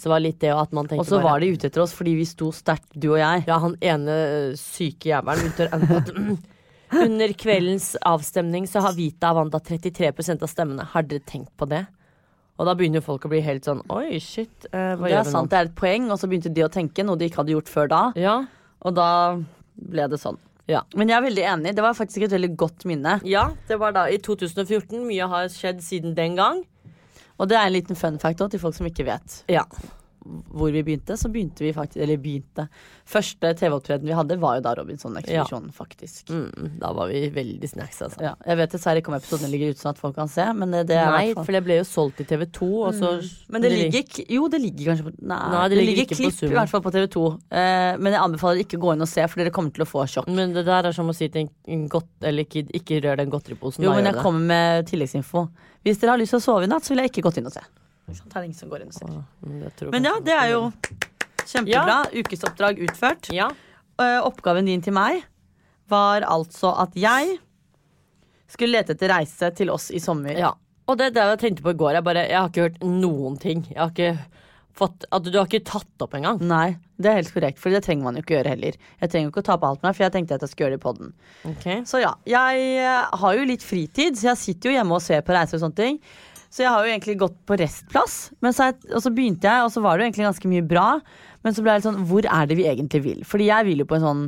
[0.00, 1.92] Så det var litt det at man tenkte og så var de ute etter oss
[1.92, 3.44] fordi vi sto sterkt, du og jeg.
[3.46, 6.38] Ja, han ene syke jævelen under,
[6.92, 10.86] under kveldens avstemning så har Vita Wanda 33% av stemmene.
[10.92, 11.84] Har dere tenkt på det?
[12.60, 14.66] Og da begynner folk å bli helt sånn Oi, shit.
[14.68, 15.50] Eh, hva Det gjør vi sant, nå?
[15.52, 17.70] det er et poeng, og så begynte de å tenke, noe de ikke hadde gjort
[17.72, 18.00] før da.
[18.20, 18.34] Ja.
[18.84, 19.06] Og da
[19.80, 20.36] ble det sånn.
[20.68, 20.82] Ja.
[20.94, 21.72] Men jeg er veldig enig.
[21.74, 23.16] Det var faktisk et veldig godt minne.
[23.26, 25.00] ja, det var da i 2014.
[25.08, 26.60] Mye har skjedd siden den gang.
[27.40, 29.40] Og det er en liten fun fact også, til folk som ikke vet.
[29.48, 29.64] Ja.
[30.50, 32.66] Hvor vi begynte, så begynte vi faktisk Eller begynte.
[33.08, 36.30] Første TV-opptreden vi hadde, var jo da Robinson-ekspedisjonen, faktisk.
[36.30, 38.22] Mm, da var vi veldig snacks, altså.
[38.24, 40.74] Ja, jeg vet dessverre ikke om episoden ligger ute sånn at folk kan se, men
[40.74, 43.12] det, det er Nei, for det ble jo solgt til TV 2, og så
[43.50, 46.20] Men det ligger ikke Jo, det ligger kanskje på Nei, Nei, det, det ligger ligger
[46.20, 47.24] klipp i hvert fall på TV2.
[47.60, 49.88] Eh, men jeg anbefaler ikke å gå inn og se, for dere kommer til å
[49.88, 50.30] få sjokk.
[50.30, 53.20] Men det der er som å si til en, en godt, eller ikke, ikke rør
[53.20, 53.84] den godteriposen.
[53.84, 54.24] Jo, da men jeg det.
[54.24, 55.46] kommer med tilleggsinfo.
[55.86, 57.48] Hvis dere har lyst til å sove i natt, så ville jeg ikke gått inn
[57.50, 57.64] og se.
[58.10, 59.90] Det er ingen som går inn og ser.
[59.94, 60.62] Men ja, det er jo
[61.44, 61.98] kjempebra.
[62.14, 63.30] Ukesoppdrag utført.
[63.34, 63.50] Ja.
[64.00, 65.22] Eh, oppgaven din til meg
[65.90, 67.38] var altså at jeg
[68.50, 70.34] skulle lete etter reise til oss i sommer.
[70.38, 70.54] ja.
[70.90, 71.92] Og det det jeg tenkte på i går.
[71.94, 73.60] Jeg, bare, jeg har ikke hørt noen ting.
[73.70, 74.40] Jeg har ikke
[74.74, 76.40] fått at Du har ikke tatt opp engang.
[76.42, 78.78] Nei, det er helt korrekt, for det trenger man jo ikke gjøre heller.
[78.98, 80.66] Jeg trenger jo ikke å ta på alt meg, for jeg tenkte at jeg skulle
[80.66, 81.12] gjøre det i poden.
[81.52, 81.84] Okay.
[81.86, 85.36] Så ja, jeg har jo litt fritid, så jeg sitter jo hjemme og ser på
[85.36, 86.00] reiser og sånne ting.
[86.50, 89.70] Så jeg har jo egentlig gått på restplass, men så, og så begynte jeg, og
[89.70, 90.86] så var det jo egentlig ganske mye bra.
[91.46, 93.20] Men så ble jeg litt sånn, hvor er det vi egentlig vil?
[93.28, 94.24] Fordi jeg vil jo på en sånn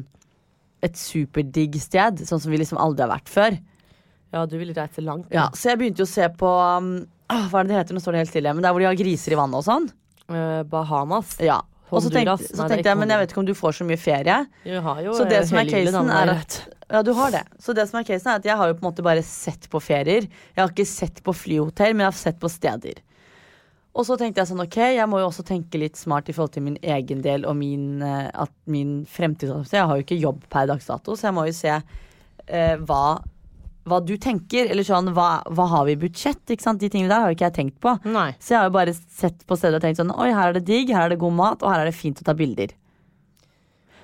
[0.87, 3.59] et superdigg sted, sånn som vi liksom aldri har vært før.
[4.33, 5.29] Ja, du vil reise langt.
[5.35, 6.95] Ja, Så jeg begynte jo å se på um,
[7.29, 7.97] Hva er det det heter?
[7.97, 8.55] Nå står det helt stille.
[8.55, 9.91] Men det er hvor de har griser i vannet og sånn.
[10.33, 11.37] Eh, Bahamas.
[11.43, 11.59] Ja.
[11.93, 14.01] Og så tenkte, så tenkte jeg, men jeg vet ikke om du får så mye
[14.01, 14.39] ferie.
[14.65, 16.59] Du har jo Så det som er casen, er at
[16.93, 17.45] Ja, du har det.
[17.61, 19.69] Så det som er casen, er at jeg har jo på en måte bare sett
[19.73, 20.27] på ferier.
[20.29, 23.01] Jeg har ikke sett på flyhotell, men jeg har sett på steder.
[23.93, 26.55] Og så tenkte jeg sånn, ok, jeg må jo også tenke litt smart i forhold
[26.55, 29.53] til min egen del og min, eh, at min fremtid.
[29.69, 33.21] Jeg har jo ikke jobb per dags dato, så jeg må jo se eh, hva,
[33.89, 34.69] hva du tenker.
[34.71, 36.43] Eller sånn, hva, hva har vi i budsjett?
[36.55, 36.81] Ikke sant?
[36.83, 37.97] De tingene der har jo ikke jeg tenkt på.
[38.07, 38.29] Nei.
[38.39, 40.65] Så jeg har jo bare sett på stedet og tenkt sånn Oi, her er det
[40.69, 42.75] digg, her er det god mat, og her er det fint å ta bilder.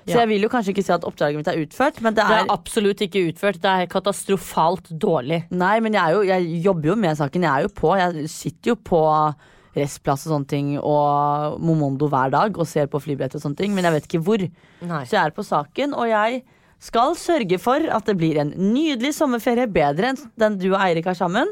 [0.09, 0.21] Så Ja.
[0.23, 2.43] jeg vil jo kanskje ikke si at oppdraget mitt er utført, men det Det er,
[2.45, 3.59] er absolutt ikke utført.
[3.61, 5.43] Det er katastrofalt dårlig.
[5.51, 7.43] Nei, men jeg, er jo, jeg jobber jo med saken.
[7.45, 7.91] Jeg er jo på.
[7.99, 9.01] Jeg sitter jo på
[9.75, 13.75] Restplass og sånne ting og Momondo hver dag og ser på flybilletter og sånne ting,
[13.75, 14.41] men jeg vet ikke hvor.
[14.81, 15.03] Nei.
[15.05, 16.41] Så jeg er på saken, og jeg
[16.79, 21.05] skal sørge for at det blir en nydelig sommerferie, bedre enn den du og Eirik
[21.05, 21.47] har sammen,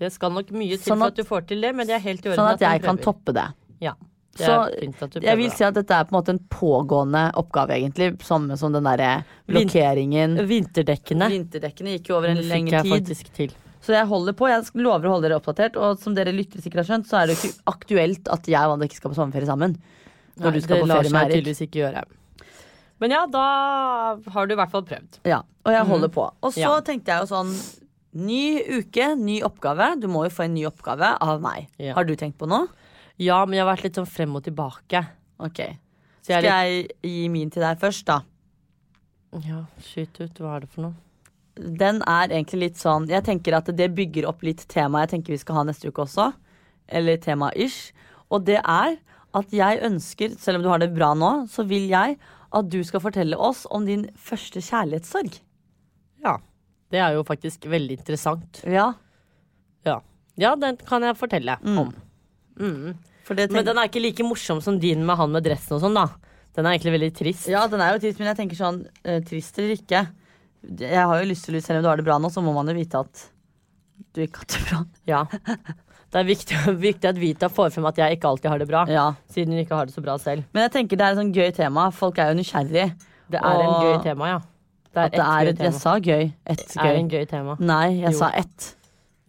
[0.00, 1.92] Det skal nok mye til Sånn for at- at du får til det, men det
[1.96, 3.52] er helt i orden sånn at at jeg kan toppe det.
[3.82, 3.92] Ja.
[4.34, 4.52] Det Så
[5.02, 8.16] at jeg vil si at dette er på en måte en pågående oppgave, egentlig.
[8.22, 10.38] Samme som den derre blokkeringen.
[10.48, 13.06] Vinterdekkene Vinterdekkene gikk jo over en lengre tid.
[13.34, 13.50] til.
[13.82, 14.48] Så jeg holder på.
[14.48, 15.76] Jeg lover å holde dere oppdatert.
[15.76, 18.60] Og som dere lyttere sikkert har skjønt, så er det jo ikke aktuelt at jeg
[18.60, 19.76] og Wanda ikke skal på sommerferie sammen.
[20.38, 21.44] Når Nei, du skal det på lar ferie seg med Eirik.
[21.44, 22.04] tydeligvis ikke gjøre.
[23.00, 23.44] Men ja, da
[24.34, 25.20] har du i hvert fall prøvd.
[25.24, 26.26] Ja, og jeg holder på.
[26.42, 26.62] Og så Mhm.
[26.66, 26.80] Ja.
[26.80, 27.76] tenkte jeg jo sånn
[28.12, 30.00] Ny uke, ny oppgave.
[30.00, 31.68] Du må jo få en ny oppgave av meg.
[31.78, 31.94] Ja.
[31.94, 32.66] Har du tenkt på noe?
[33.18, 35.06] Ja, men jeg har vært litt sånn frem og tilbake.
[35.38, 35.60] Ok.
[36.20, 38.22] Så jeg Skal litt jeg gi min til deg først, da?
[39.46, 40.34] Ja, skyt ut.
[40.42, 40.94] Hva er det for noe?
[41.54, 45.34] Den er egentlig litt sånn Jeg tenker at det bygger opp litt tema jeg tenker
[45.34, 46.32] vi skal ha neste uke også.
[46.88, 47.92] Eller tema-ish.
[48.30, 48.96] Og det er
[49.32, 52.18] at jeg ønsker, selv om du har det bra nå, så vil jeg
[52.50, 55.38] at du skal fortelle oss om din første kjærlighetssorg.
[56.24, 56.36] Ja.
[56.90, 58.62] Det er jo faktisk veldig interessant.
[58.66, 58.92] Ja,
[59.86, 60.00] Ja,
[60.36, 61.94] ja den kan jeg fortelle om.
[63.24, 65.84] for det Men den er ikke like morsom som din med han med dressen og
[65.84, 66.08] sånn, da.
[66.56, 67.48] Den er egentlig veldig trist.
[67.48, 70.00] Ja, den er jo trist, men jeg tenker sånn uh, Trist eller ikke.
[70.82, 72.68] Jeg har jo lyst til, selv om du har det bra nå, så må man
[72.68, 73.22] jo vite at
[74.12, 74.80] du ikke har det bra.
[75.06, 75.22] Ja.
[76.10, 76.56] Det er viktig,
[76.88, 78.84] viktig at Vita får frem at jeg ikke alltid har det bra.
[78.90, 79.04] Ja.
[79.30, 80.42] Siden hun ikke har det så bra selv.
[80.52, 81.86] Men jeg tenker det er et sånn gøy tema.
[81.94, 82.88] Folk er jo nysgjerrige.
[83.30, 84.40] Det er en gøy tema, ja.
[84.90, 86.32] Det At det er et et, jeg sa gøy.
[86.50, 86.82] Ett gøy.
[86.88, 87.54] er en gøy tema.
[87.62, 88.18] Nei, jeg Jo.
[88.18, 88.72] sa ett.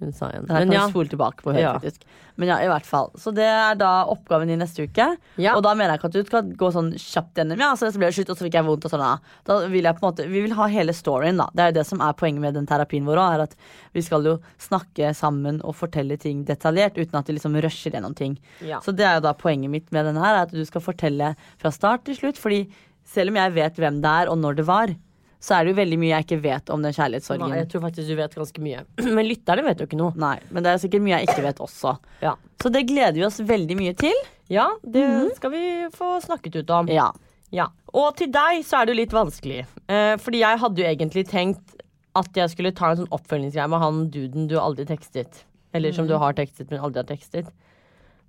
[0.01, 0.47] Hun sa igjen.
[0.47, 0.85] Det her Men kan ja.
[0.87, 1.53] du spole tilbake på.
[1.53, 1.73] Helt, Ja.
[1.79, 2.01] faktisk.
[2.41, 3.11] Men ja, i hvert fall.
[3.21, 5.05] Så det er da oppgaven din neste uke.
[5.37, 5.53] Ja.
[5.55, 7.59] Og da mener jeg ikke at du skal gå sånn kjapt gjennom.
[7.61, 8.85] Ja, så ble slutt, og så fikk jeg vondt.
[8.87, 9.03] og sånn.
[9.03, 9.19] Da.
[9.45, 11.49] da vil jeg på en måte, Vi vil ha hele storyen, da.
[11.53, 13.35] Det er jo det som er poenget med den terapien vår òg.
[13.35, 13.55] Er at
[13.93, 18.15] vi skal jo snakke sammen og fortelle ting detaljert uten at vi liksom rusher gjennom
[18.15, 18.39] ting.
[18.65, 18.79] Ja.
[18.81, 21.35] Så det er jo da poenget mitt med denne her, er at du skal fortelle
[21.61, 22.37] fra start til slutt.
[22.41, 22.65] Fordi
[23.05, 24.95] selv om jeg vet hvem det er, og når det var,
[25.41, 27.49] så er det jo veldig mye jeg ikke vet om den kjærlighetssorgen.
[27.49, 28.83] Nei, jeg tror faktisk du vet ganske mye.
[29.17, 30.13] Men lytterne vet jo ikke noe.
[30.21, 31.95] Nei, men det er sikkert mye jeg ikke vet også.
[32.21, 34.15] Ja, Så det gleder vi oss veldig mye til.
[34.53, 35.05] ja det
[35.39, 35.63] skal vi
[35.95, 36.91] få snakket ut om.
[36.93, 37.09] Ja.
[37.51, 37.65] Ja.
[37.91, 39.63] Og til deg så er det jo litt vanskelig.
[39.91, 41.73] Eh, fordi jeg hadde jo egentlig tenkt
[42.15, 45.43] at jeg skulle ta en sånn oppfølgingsgreie med han duden du aldri tekstet.
[45.73, 47.49] Eller som du har tekstet, men aldri har tekstet.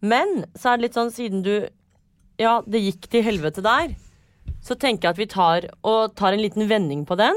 [0.02, 1.54] Men så er det litt sånn siden du
[2.40, 3.92] Ja, det gikk til helvete der.
[4.62, 7.34] Så tenker jeg at vi tar, og tar en liten vending på den.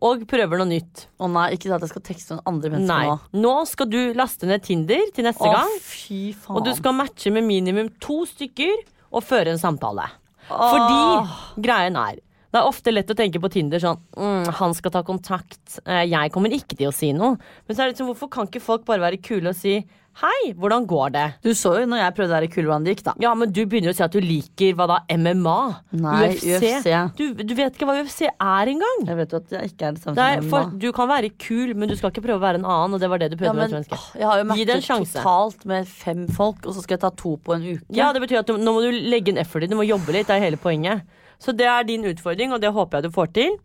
[0.00, 1.06] Og prøver noe nytt.
[1.20, 3.16] Å nei, ikke at jeg skal tekste noen andre mennesker nå.
[3.42, 5.74] Nå skal du laste ned Tinder til neste Å, gang.
[5.84, 6.56] fy faen.
[6.56, 8.72] Og du skal matche med minimum to stykker
[9.10, 10.06] og føre en samtale.
[10.48, 12.16] Fordi greien er
[12.50, 15.76] Det er ofte lett å tenke på Tinder sånn mm, Han skal ta kontakt.
[15.86, 17.36] eh, Jeg kommer ikke til å si noe.
[17.68, 19.76] Men så er det liksom, hvorfor kan ikke folk bare være kule og si
[20.20, 21.26] Hei, hvordan går det?
[21.46, 23.12] Du så jo når jeg prøvde det kule kul hvordan det gikk, da.
[23.22, 24.96] Ja, men du begynner å si at du liker hva da?
[25.16, 25.54] MMA?
[26.02, 26.88] Nei, UFC.
[27.16, 29.06] Du, du vet ikke hva UFC er engang.
[29.06, 30.80] Jeg vet jo at jeg ikke er det samme Nei, som MMA.
[30.82, 33.10] du kan være kul, men du skal ikke prøve å være en annen, og det
[33.12, 36.26] var det du prøvde med men, med åh, jeg har jo matchet totalt med fem
[36.36, 37.88] folk, og så skal jeg ta to på en uke.
[37.96, 39.88] Ja, det betyr at du, nå må du legge inn effort i det, du må
[39.88, 41.06] jobbe litt, det er hele poenget.
[41.40, 43.56] Så det er din utfordring, og det håper jeg du får til.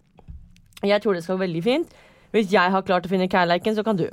[0.86, 2.03] Jeg tror det skal gå veldig fint.
[2.36, 4.08] Hvis jeg har klart å finne kærleiken, så kan du.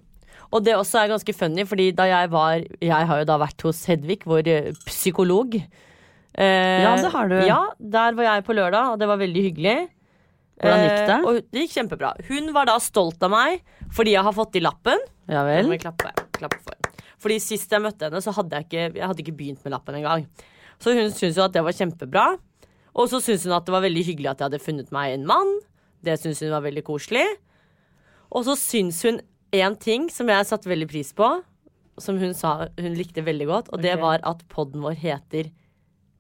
[0.53, 3.65] Og det også er ganske funny, fordi da jeg var Jeg har jo da vært
[3.65, 5.57] hos Hedvig, vår eh, psykolog.
[5.57, 7.37] Eh, Ja, det har du.
[7.49, 9.77] Ja, der var jeg på lørdag, og det var veldig hyggelig.
[10.63, 11.17] Hvordan gikk det?
[11.17, 12.13] Eh, og det gikk kjempebra.
[12.29, 13.63] Hun var da stolt av meg
[13.93, 15.01] fordi jeg har fått i lappen.
[15.29, 15.69] Ja vel.
[15.81, 16.77] klappe, klappe for.
[17.23, 19.99] Fordi Sist jeg møtte henne, så hadde jeg ikke, jeg hadde ikke begynt med lappen
[19.99, 20.25] engang.
[20.83, 22.25] Så hun syntes jo at det var kjempebra.
[22.99, 25.27] Og så syntes hun at det var veldig hyggelig at jeg hadde funnet meg en
[25.29, 25.53] mann.
[26.05, 27.25] Det syntes hun var veldig koselig.
[28.33, 29.21] Og så syns hun
[29.53, 31.29] en ting som jeg satte veldig pris på,
[32.01, 34.01] som hun sa hun likte veldig godt, og det Ok.
[34.01, 35.51] var at poden vår heter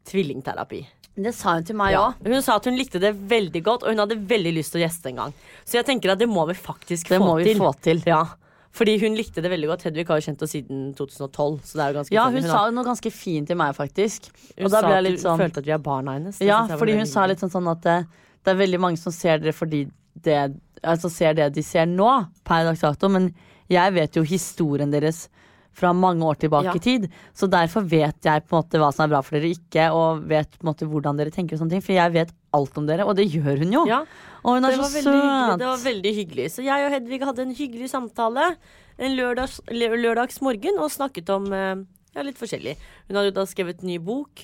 [0.04, 0.86] Tvillingterapi.
[1.14, 2.12] Det sa hun til meg Ja.
[2.24, 4.86] Hun sa at hun likte det veldig godt, og hun hadde veldig lyst til å
[4.88, 5.34] gjeste en gang.
[5.64, 7.58] Så jeg tenker at det må vi faktisk Det få må vi til.
[7.60, 8.02] få til.
[8.06, 8.24] Ja.
[8.72, 9.82] Fordi hun likte det veldig godt.
[9.84, 11.60] Hedvig har jo kjent oss siden 2012.
[11.62, 14.30] Så det er jo ganske Ja, hun, hun sa noe ganske fint til meg, faktisk.
[14.56, 16.40] hun Og da ble jeg litt sånn Hun følte at vi er barna hennes.
[16.40, 18.06] Ja, fordi hun sa litt sånn, sånn at det,
[18.44, 22.08] det er veldig mange som ser dere fordi det Altså ser det de ser nå,
[22.42, 23.28] per dags dato, men
[23.70, 25.28] jeg vet jo historien deres
[25.72, 26.74] fra mange år tilbake Ja.
[26.74, 27.06] i tid.
[27.32, 30.26] Så derfor vet jeg på en måte hva som er bra for dere ikke, og
[30.26, 31.84] vet på en måte hvordan dere tenker og sånne ting.
[31.86, 33.86] For jeg vet alt om dere, og det gjør hun jo.
[33.86, 34.00] Ja,
[34.44, 35.58] Og hun er det så veldig hyggelig.
[35.58, 36.46] det var veldig hyggelig.
[36.50, 38.56] Så jeg og Hedvig hadde en hyggelig samtale
[38.98, 41.76] en lørdags, lørdags lørdagsmorgen og snakket om eh,
[42.14, 42.76] ja, litt forskjellig.
[43.08, 44.42] Hun hadde jo da skrevet ny bok.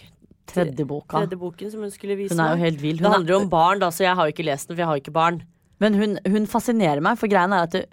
[0.49, 1.19] Tredje boka.
[1.19, 2.97] Tredje boken som hun skulle vise Hun er jo helt vill.
[2.97, 4.81] Det Hun handler jo om barn, da, så jeg har jo ikke lest den, for
[4.81, 5.43] jeg har jo ikke barn.
[5.81, 7.85] Men hun, hun fascinerer meg, for greien er at det,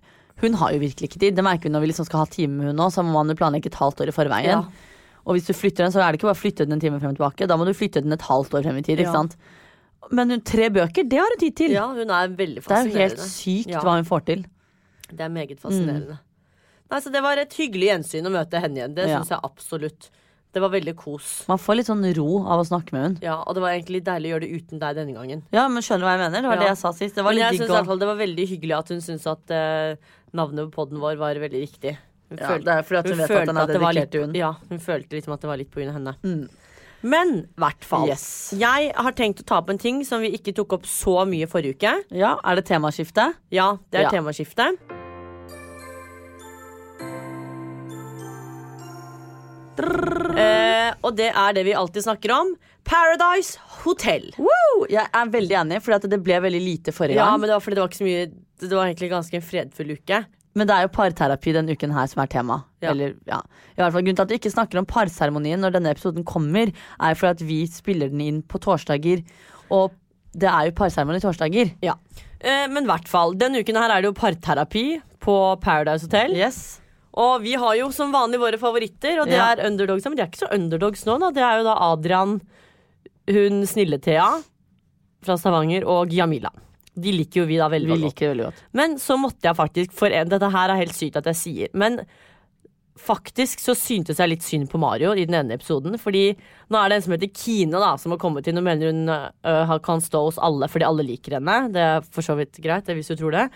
[0.41, 1.35] hun har jo virkelig ikke tid.
[1.37, 3.29] Det merker vi når vi liksom skal ha time med hun nå, så må man
[3.31, 4.63] jo planlegge et halvt år i forveien.
[4.65, 4.95] Ja.
[5.25, 6.99] Og hvis du flytter den, så er det ikke bare å flytte den en time
[6.99, 7.47] frem og tilbake.
[7.49, 8.99] Da må du flytte den et halvt år frem i tid.
[8.99, 9.05] Ja.
[9.07, 9.37] ikke sant?
[10.11, 11.71] Men hun, tre bøker, det har hun tid til.
[11.73, 12.91] Ja, hun er veldig fascinerende.
[12.93, 13.79] det er jo helt sykt Ja.
[13.81, 14.43] hva hun får til.
[15.09, 16.19] Det er meget fascinerende.
[16.91, 18.93] Nei, så Det var et hyggelig gjensyn å møte henne igjen.
[18.93, 19.17] Det Ja.
[19.23, 20.09] synes jeg absolutt.
[20.55, 21.43] Det var veldig kos.
[21.51, 23.15] Man får litt sånn ro av å snakke med hun.
[23.25, 25.41] Ja, Og det var egentlig deilig å gjøre det uten deg denne gangen.
[25.51, 26.41] Ja, men skjønner du hva jeg mener?
[26.45, 26.61] Det var Ja.
[26.63, 27.15] det jeg sa sist.
[27.19, 29.51] Det var Men jeg litt synes fall det var veldig hyggelig at hun syntes at
[29.51, 29.95] uh,
[30.33, 31.97] navnet på podden vår var veldig riktig.
[32.31, 34.33] Hun Ja, det er fordi hun vet at følte den er dedikert litt- til hun.
[34.33, 36.49] Ja, hun følte liksom at det var litt på grunn av henne.
[37.03, 38.07] Men i hvert fall.
[38.07, 38.53] Yes.
[38.57, 41.45] Jeg har tenkt å ta opp en ting som vi ikke tok opp så mye
[41.51, 41.93] forrige uke.
[42.15, 43.33] Ja, Er det temaskifte?
[43.51, 44.09] Ja, det er Ja.
[44.09, 44.71] temaskifte.
[49.77, 49.83] Eh,
[51.01, 52.53] og det er det vi alltid snakker om.
[52.85, 54.29] Paradise Hotel.
[54.37, 54.85] Woo!
[54.91, 57.33] Jeg er veldig enig, for det ble veldig lite forrige gang.
[57.33, 59.45] Ja, men det var fordi det var ikke så mye Det var egentlig ganske en
[59.45, 60.19] fredfull uke.
[60.55, 62.61] Men det er jo parterapi denne uken her som er tema.
[62.79, 62.93] Ja.
[62.93, 63.41] Eller, ja.
[63.75, 66.71] I hvert fall Grunnen til at vi ikke snakker om parseremonien når denne episoden kommer,
[66.71, 69.25] er for at vi spiller den inn på torsdager.
[69.75, 69.91] Og
[70.35, 71.73] det er jo parseremoni torsdager.
[71.83, 71.97] Ja.
[72.39, 74.85] Eh, men i hvert fall, denne uken her er det jo parterapi
[75.25, 76.37] på Paradise Hotel.
[76.37, 76.79] Yes.
[77.15, 79.51] Og vi har jo som vanlig våre favoritter, og det Ja.
[79.55, 80.03] er underdogs.
[80.05, 81.29] Men de er ikke så underdogs nå, da.
[81.31, 82.41] Det er jo da Adrian,
[83.29, 84.43] hun Snille-Thea
[85.23, 86.49] fra Stavanger, og Jamila.
[86.95, 88.03] De liker jo vi da veldig Vi godt.
[88.13, 88.59] liker veldig godt.
[88.73, 91.67] Men så måtte jeg faktisk For en, dette her er helt sykt at jeg sier
[91.73, 91.97] Men
[92.95, 96.29] faktisk så syntes jeg litt synd på Mario I den ene episoden Fordi
[96.71, 99.09] nå er det en som heter Kine da Som har kommet inn og mener hun
[99.11, 102.87] uh, kan stå hos alle Fordi alle liker henne Det er for så vidt greit,
[102.87, 103.49] hvis du tror det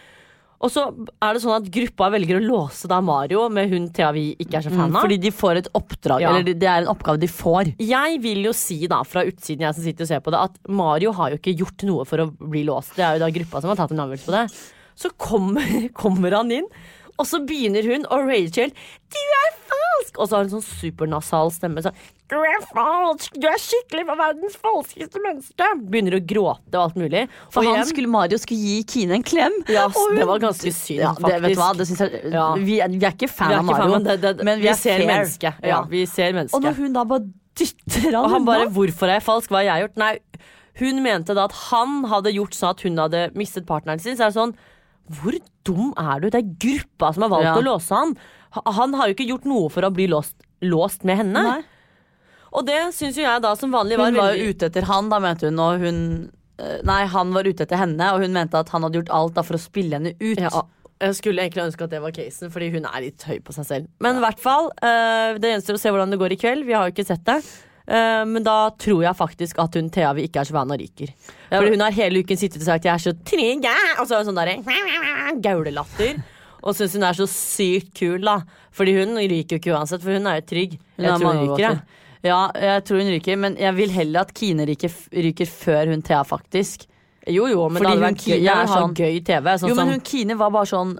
[0.60, 0.82] Og så
[1.24, 4.58] er det sånn at gruppa velger å låse da Mario Med hun Thea vi ikke
[4.60, 6.30] er så fan Mm, av fordi de får et oppdrag, Ja.
[6.34, 7.76] eller det det er en oppgave de får.
[7.80, 10.58] jeg vil jo si da, fra utsiden jeg som sitter og ser på det, at
[10.67, 12.95] Mario har jo ikke gjort noe for å bli låst.
[12.95, 14.43] Det er jo da gruppa som har tatt en avgjørelse på det.
[15.00, 16.67] Så kommer, kommer han inn,
[17.19, 18.71] og så begynner hun, og Rachel
[19.12, 20.17] Du er falsk!
[20.19, 21.84] Og så har hun sånn supernasal stemme.
[21.84, 21.97] sånn
[22.32, 23.34] Du er falsk!
[23.41, 25.69] Du er skikkelig for verdens falskeste menneske!
[25.91, 27.25] Begynner å gråte og alt mulig.
[27.51, 29.58] For Og han skulle Mario skulle gi Kine en klem.
[29.67, 32.47] Ja, hun- det var ganske synd, ja, det, vet du hva, det jeg, Ja.
[32.55, 34.67] vi, er, vi er ikke fan er av fan, Mario, men det, det, men vi,
[34.67, 35.62] vi ser mennesket.
[35.63, 36.55] Ja, vi ser mennesket.
[36.55, 37.27] Og når hun da bare
[37.60, 39.49] dytter han Og han bare 'Hvorfor er jeg falsk?
[39.51, 40.19] Hva har jeg gjort?' Nei,
[40.79, 44.15] hun mente da at han hadde gjort sånn at hun hadde mistet partneren sin.
[44.15, 44.55] Så er det sånn
[45.10, 45.36] Hvor
[45.66, 46.30] dum er du?
[46.30, 47.55] Det er gruppa som har valgt Ja.
[47.57, 48.16] å låse han.
[48.66, 51.43] Han har jo ikke gjort noe for å bli låst, låst med henne.
[51.43, 51.62] Nei.
[52.51, 54.88] Og det syns jo jeg da som vanlig var Hun var veldig jo ute etter
[54.89, 55.99] han, da mente hun, og hun
[56.57, 59.34] eh, Nei, han var ute etter henne, og hun mente at han hadde gjort alt
[59.38, 60.39] da for å spille henne ut.
[60.41, 60.49] ja,
[60.99, 63.66] Jeg skulle egentlig ønske at det var casen, fordi hun er litt høy på seg
[63.70, 63.88] selv.
[64.01, 66.66] Men i hvert fall, eh, det gjenstår å se hvordan det går i kveld.
[66.66, 67.38] Vi har jo ikke sett det.
[67.89, 70.77] Eh, men da tror jeg faktisk at hun Thea vi ikke er så van av
[70.77, 71.09] ryker.
[71.49, 73.65] Fordi hun har hele uken sittet og sagt 'jeg er så trygg',
[73.99, 76.21] og så er hun sånn derre gaulelatter.
[76.63, 78.41] Og syns hun er så sykt kul, da.
[78.75, 80.77] Fordi hun ryker jo ikke uansett, for hun er jo trygg.
[80.97, 81.79] Hun Jeg tror hun ryker, jeg.
[82.23, 86.01] Ja, jeg tror hun ryker, men jeg vil heller at Kine ryker, ryker før hun
[86.01, 86.85] Thea, faktisk.
[87.27, 88.15] Jo, jo, men Fordi hun.
[88.15, 89.57] Kine Jeg er vil ha sånn- gøy TV.
[89.57, 90.97] Sånn jo, men hun Kine var bare sånn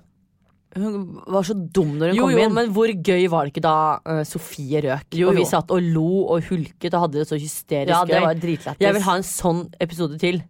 [0.78, 2.54] Hun var så dum når hun jo, kom jo, inn.
[2.54, 5.08] men hvor gøy var det ikke da uh, Sofie røk?
[5.18, 8.22] Jo, Og vi satt og lo og hulket og hadde det så hysterisk ja, det
[8.46, 8.76] gøy.
[8.78, 10.44] Jeg vil ha en sånn episode til.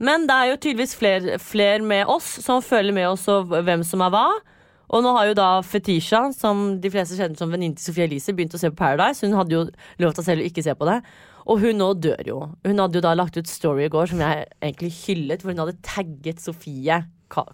[0.00, 3.84] Men det er jo tydeligvis flere fler med oss som følger med oss og hvem
[3.86, 4.26] som er hva.
[4.94, 8.34] Og nå har jo da Fetisha, som de fleste kjenner som venninnen til Sophie Elise,
[8.36, 9.24] begynt å se på Paradise.
[9.24, 9.62] Hun hadde jo
[10.02, 10.98] lov til selv å ikke se på det.
[11.50, 12.38] Og hun nå dør jo.
[12.64, 15.64] Hun hadde jo da lagt ut story i går som jeg egentlig hyllet, hvor hun
[15.64, 17.02] hadde tagget Sofie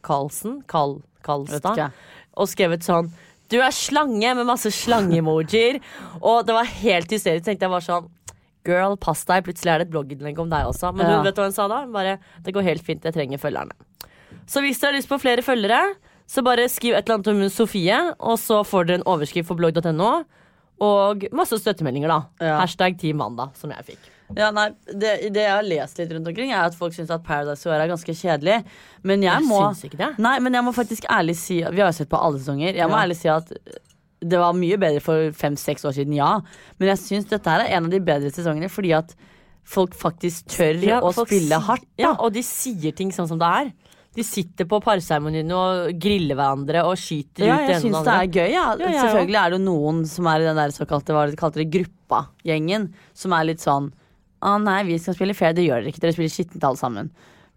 [0.03, 1.91] Karlsen, Karl, Karlstad,
[2.37, 3.11] og skrevet sånn
[3.51, 5.81] Du er slange med masse slangeemojier.
[6.23, 7.45] og det var helt hysterisk.
[7.45, 8.09] Tenkte jeg var sånn
[8.65, 9.43] Girl, pass deg.
[9.45, 10.93] Plutselig er det et blogginnlegg om deg også.
[10.95, 11.17] Men Ja.
[11.17, 11.81] hun vet hva hun sa da?
[11.81, 13.73] Hun Bare, det går helt fint, jeg trenger følgerne.
[14.47, 15.95] Så hvis dere har lyst på flere følgere,
[16.29, 19.57] så bare skriv et eller annet om Sofie, og så får dere en overskrift på
[19.57, 20.25] blogg.no.
[20.81, 22.21] Og masse støttemeldinger, da.
[22.41, 22.61] Ja.
[22.61, 23.99] Hashtag Team Mandag, som jeg fikk.
[24.39, 27.25] Ja, nei, det, det jeg har lest litt rundt omkring, er at folk syns at
[27.27, 28.59] Paradise Hotel er ganske kjedelig.
[29.03, 30.11] Men jeg, Jeg må ikke det.
[30.23, 32.75] Nei, men jeg må faktisk ærlig si Vi har jo sett på alle sesonger.
[32.79, 33.05] Jeg må Ja.
[33.07, 33.51] ærlig si at
[34.21, 36.41] det var mye bedre for fem-seks år siden, ja.
[36.79, 39.15] Men jeg syns dette er en av de bedre sesongene fordi at
[39.65, 41.87] folk faktisk tør Ja, å spille hardt.
[41.99, 43.73] Ja, og de sier ting sånn som det er.
[44.15, 48.05] De sitter på parseremoniene og griller hverandre og skyter Ja, ut den ene syns og
[48.05, 48.53] det det er gøy.
[48.53, 48.67] Ja.
[48.79, 51.71] Ja, Selvfølgelig er det noen som er i den der såkalte hva de kalte det,
[51.71, 53.93] gruppa-gjengen, som er litt sånn
[54.41, 55.53] Å nei, vi skal spille fair.
[55.57, 56.03] Det gjør dere ikke.
[56.05, 57.11] Dere spiller skittent alle sammen.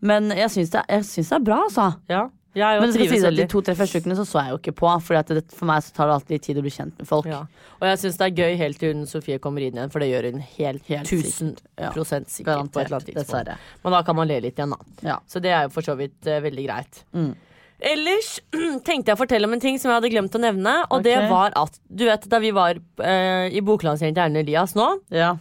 [0.03, 1.93] Men jeg syns det, det er bra, altså.
[2.11, 4.57] Ja, jeg Men det skal sies at de to-tre første ukene så så jeg jo
[4.59, 4.89] ikke på.
[5.01, 7.29] For det, for meg så tar det alltid litt tid å bli kjent med folk.
[7.31, 7.39] Ja.
[7.79, 10.11] Og jeg syns det er gøy helt til hun Sofie kommer inn igjen, for det
[10.11, 11.89] gjør hun helt, Helt 1000 Ja.
[11.95, 13.31] prosent sikkert på et eller annet tidspunkt.
[13.31, 13.57] Dessverre.
[13.83, 14.93] Men da kan man le litt igjen, da.
[15.07, 15.17] Ja.
[15.25, 17.01] Så det er jo for så vidt uh, veldig greit.
[17.17, 17.31] Mm.
[17.89, 18.29] Ellers
[18.87, 20.75] tenkte jeg å fortelle om en ting som jeg hadde glemt å nevne.
[20.93, 24.77] Og det var at du vet da vi var uh, i boklanseringen til Erlend Elias
[24.77, 25.33] nå, Ja.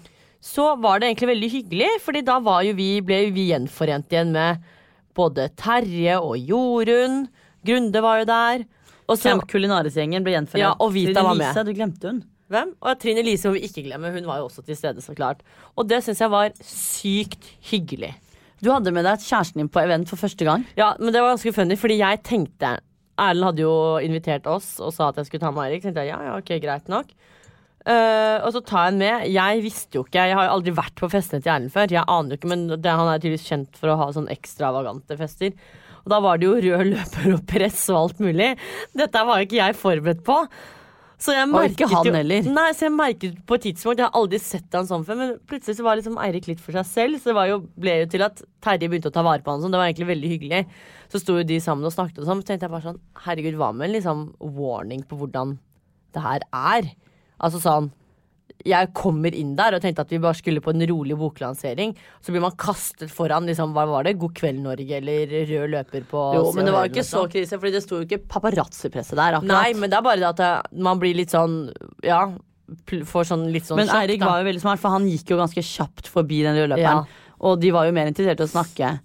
[0.43, 4.33] Så var det egentlig veldig hyggelig, Fordi da var jo vi, ble vi gjenforent igjen
[4.35, 4.65] med
[5.15, 7.29] både Terje og Jorunn.
[7.63, 8.65] Grunde var jo der.
[9.07, 10.63] Og så Kulinarisgjengen ble gjenforent.
[10.65, 11.49] Ja, og Vita Trine var med.
[11.53, 12.21] Lise, du glemte hun.
[12.53, 12.75] Hvem?
[12.83, 14.11] Og Trine Lise må vi ikke glemme.
[14.13, 15.45] Hun var jo også til stede, så klart.
[15.77, 18.13] Og det syns jeg var sykt hyggelig.
[18.63, 20.67] Du hadde med deg kjæresten din på event for første gang.
[20.79, 22.77] Ja, men det var ganske funny, fordi jeg tenkte
[23.21, 25.83] Erlend hadde jo invitert oss og sa at jeg skulle ta med Eirik.
[25.85, 27.11] Tenkte jeg, ja, ja, ok, greit nok.
[27.83, 29.25] Eh, og så jeg han med.
[29.33, 31.91] Jeg visste jo ikke, jeg har jo aldri vært på festene til Erlend før.
[31.91, 35.19] Jeg aner jo ikke, men det, Han er tydeligvis kjent for å ha sånn ekstravagante
[35.19, 35.57] fester.
[36.03, 38.53] Og da var det jo rød løper og press og alt mulig.
[38.99, 40.39] Dette var jo ikke jeg forberedt på.
[41.23, 42.47] Så jeg Og merket ikke han heller.
[42.51, 45.37] Nei, så jeg merket på et tidspunkt Jeg har aldri sett han sånn før, men
[45.47, 47.21] plutselig så var liksom Eirik litt for seg selv.
[47.23, 49.63] Så det var jo, ble jo til at Terje begynte å ta vare på han
[49.63, 49.75] sånn.
[49.75, 50.65] Det var egentlig veldig hyggelig.
[51.13, 52.43] Så sto jo de sammen og snakket og sånn.
[52.43, 54.27] Så tenkte jeg bare sånn Herregud, hva med en liksom
[54.59, 55.55] warning på hvordan
[56.13, 56.91] det her er?
[57.43, 57.91] Altså sånn
[58.67, 61.95] jeg kommer inn der og tenkte at vi bare skulle på en rolig boklansering.
[62.23, 64.15] Så blir man kastet foran liksom, hva var det?
[64.21, 67.59] God kveld, Norge eller rød løper på Jo, men det var jo ikke så krise,
[67.59, 69.39] Fordi det sto jo ikke paparazzi-presse der.
[69.41, 71.57] akkurat Nei, men det er bare det at det, man blir litt sånn
[72.07, 72.25] Ja,
[72.89, 75.41] får sånn litt sånn Men sjokk, Eirik var jo veldig smart, for han gikk jo
[75.41, 77.09] ganske kjapt forbi den røde løperen.
[77.09, 77.33] Ja.
[77.43, 78.99] Og de var jo mer interessert i å snakke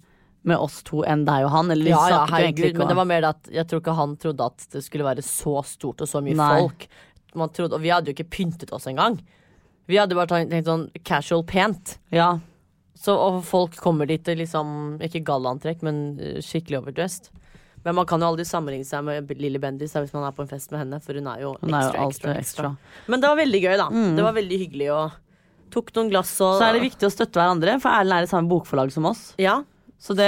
[0.48, 1.72] med oss to enn deg og han.
[1.74, 4.46] Eller Ja, ja, herregud, men det var mer det at jeg tror ikke han trodde
[4.46, 6.52] at det skulle være så stort og så mye Nei.
[6.62, 6.86] folk.
[7.34, 9.18] Man trodde, og vi hadde jo ikke pyntet oss engang.
[9.88, 11.98] Vi hadde bare tenkt sånn casual pent.
[12.12, 12.38] Ja,
[12.98, 17.28] Så, og folk kommer dit i liksom, ikke gallaantrekk, men eh, skikkelig overdressed.
[17.84, 20.50] Men man kan jo aldri sammenligne seg med Lilly Bendis hvis man er på en
[20.50, 22.72] fest med henne, for hun er jo hun er jo ekstra, ekstra, ekstra.
[22.74, 23.04] ekstra.
[23.06, 23.86] Men det var veldig gøy, da.
[24.18, 25.16] Det var veldig hyggelig og
[25.70, 28.32] tok noen glass og Så er det viktig å støtte hverandre, for Erlend er i
[28.32, 29.22] samme bokforlag som oss.
[29.38, 29.60] Ja.
[29.98, 30.26] Så det,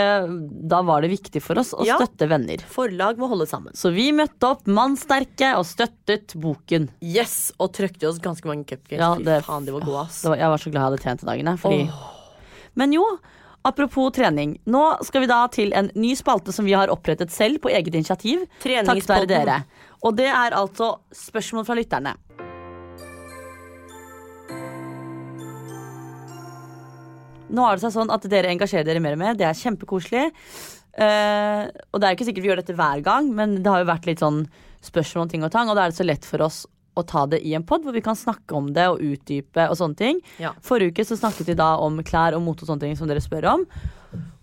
[0.69, 1.97] da var det viktig for oss å Ja.
[1.97, 2.59] støtte venner.
[2.67, 3.73] Forlag må holde sammen.
[3.79, 6.89] Så vi møtte opp mannsterke og støttet boken.
[7.01, 8.99] Yes, og trøkte oss ganske mange cupcakes.
[8.99, 10.23] Ja, det- faen, de var gode, ass.
[10.23, 11.55] Det var, jeg var så glad jeg hadde trent i dagene.
[11.59, 11.91] Fordi...
[12.75, 13.05] Men jo,
[13.65, 14.59] apropos trening.
[14.67, 17.95] Nå skal vi da til en ny spalte som vi har opprettet selv på eget
[17.95, 18.47] initiativ.
[18.63, 19.65] Takk være dere.
[20.03, 22.17] Og det er altså spørsmål fra lytterne.
[27.51, 29.39] Nå har det seg sånn at dere engasjerer dere mer og mer.
[29.39, 30.27] Det er kjempekoselig.
[30.91, 33.85] Uh, og det er jo ikke sikkert vi gjør dette hver gang, men det har
[33.85, 34.45] jo vært litt sånn
[34.85, 36.65] spørsmål om ting og tang, og da er det så lett for oss
[36.99, 39.79] å ta det i en pod hvor vi kan snakke om det og utdype og
[39.79, 40.21] sånne ting.
[40.43, 40.53] Ja.
[40.67, 43.23] Forrige uke så snakket vi da om klær og mote og sånne ting som dere
[43.23, 43.67] spør om.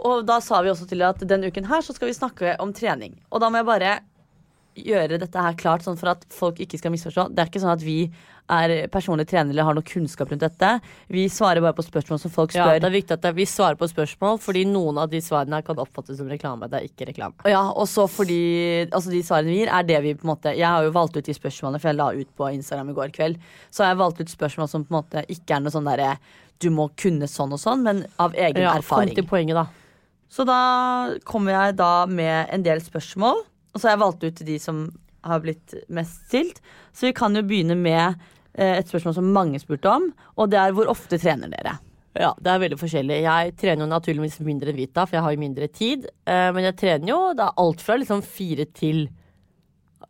[0.08, 2.72] Og da sa vi også til at den uken her så skal vi snakke om
[2.76, 3.18] trening.
[3.32, 3.98] Og da må jeg bare
[4.78, 7.30] gjøre dette her klart, sånn for at folk ikke skal misforstå.
[7.34, 8.12] Det er ikke sånn at vi
[8.48, 10.70] er personlige trenere eller har noe kunnskap rundt dette.
[11.12, 12.80] Vi svarer bare på spørsmål som folk Ja, spør.
[12.80, 16.18] det er viktig at vi svarer på spørsmål, fordi noen av de svarene kan oppfattes
[16.22, 16.70] som reklame.
[16.72, 17.36] Det er ikke reklame.
[17.46, 20.56] Ja, og så fordi altså De svarene vi gir, er det vi på en måte
[20.56, 23.12] Jeg har jo valgt ut de spørsmålene, for jeg la ut på Instagram i går
[23.12, 23.38] kveld.
[23.70, 26.18] Så har jeg valgt ut spørsmål som på en måte ikke er noe sånn derre
[26.60, 29.14] du må kunne sånn og sånn, men av egen Ja, kom erfaring.
[29.16, 29.68] til poenget, da.
[30.30, 33.44] Så da kommer jeg da med en del spørsmål,
[33.78, 34.82] og så har jeg valgt ut de som
[35.28, 36.62] har blitt mest stilt.
[36.96, 38.16] Så vi kan jo begynne med
[38.58, 41.76] eh, et spørsmål som mange spurte om, og det er hvor ofte trener dere?
[42.18, 43.20] Ja, det er veldig forskjellig.
[43.22, 46.08] Jeg trener jo naturligvis mindre enn Vita, for jeg har jo mindre tid.
[46.26, 49.06] Eh, men jeg trener jo er alt fra liksom fire til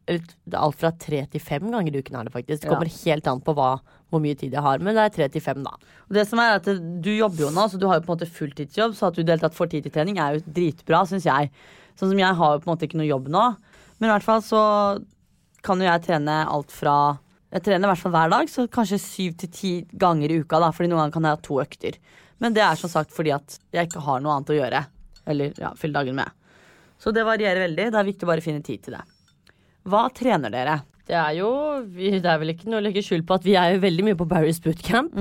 [0.07, 0.23] eller
[0.55, 2.61] alt fra tre til fem ganger i uken er det faktisk.
[2.61, 2.71] Det Ja.
[2.71, 5.41] kommer helt an på hva, hvor mye tid jeg har, men det er tre til
[5.43, 5.71] fem, da.
[6.07, 6.63] Og det som er at
[7.01, 9.21] Du jobber jo nå, så du har jo på en måte fulltidsjobb, så at du
[9.21, 11.51] i det hele tatt får tid til trening, er jo dritbra, syns jeg.
[11.97, 13.45] Sånn som jeg har jo på en måte ikke noe jobb nå,
[13.97, 14.61] men i hvert fall så
[15.65, 17.17] kan jo jeg trene alt fra
[17.47, 20.59] Jeg trener i hvert fall hver dag, så kanskje syv til ti ganger i uka,
[20.59, 21.95] da, fordi noen ganger kan jeg ha to økter.
[22.43, 24.81] Men det er som sagt fordi at jeg ikke har noe annet å gjøre.
[25.31, 26.27] Eller ja, fylle dagen med.
[26.99, 27.85] Så det varierer veldig.
[27.93, 29.01] Det er viktig å bare finne tid til det.
[29.87, 30.75] Hva trener dere?
[31.07, 31.49] Det er jo
[31.87, 34.19] Det er vel ikke noe å legge skjul på at vi er jo veldig mye
[34.19, 35.15] på Barry's bootcamp.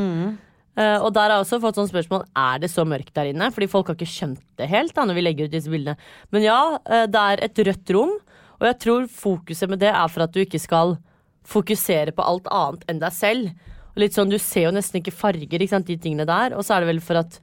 [0.77, 3.49] Eh, og der har jeg også fått sånn spørsmål Er det så mørkt der inne.
[3.53, 5.97] Fordi folk har ikke skjønt det helt da når vi legger ut disse bildene.
[6.35, 8.17] Men ja, uh, det er et rødt rom,
[8.57, 10.97] og jeg tror fokuset med det er for at du ikke skal
[11.47, 13.53] fokusere på alt annet enn deg selv.
[13.95, 16.57] Og litt sånn, Du ser jo nesten ikke farger, ikke sant, de tingene der.
[16.57, 17.41] Og så er det vel for at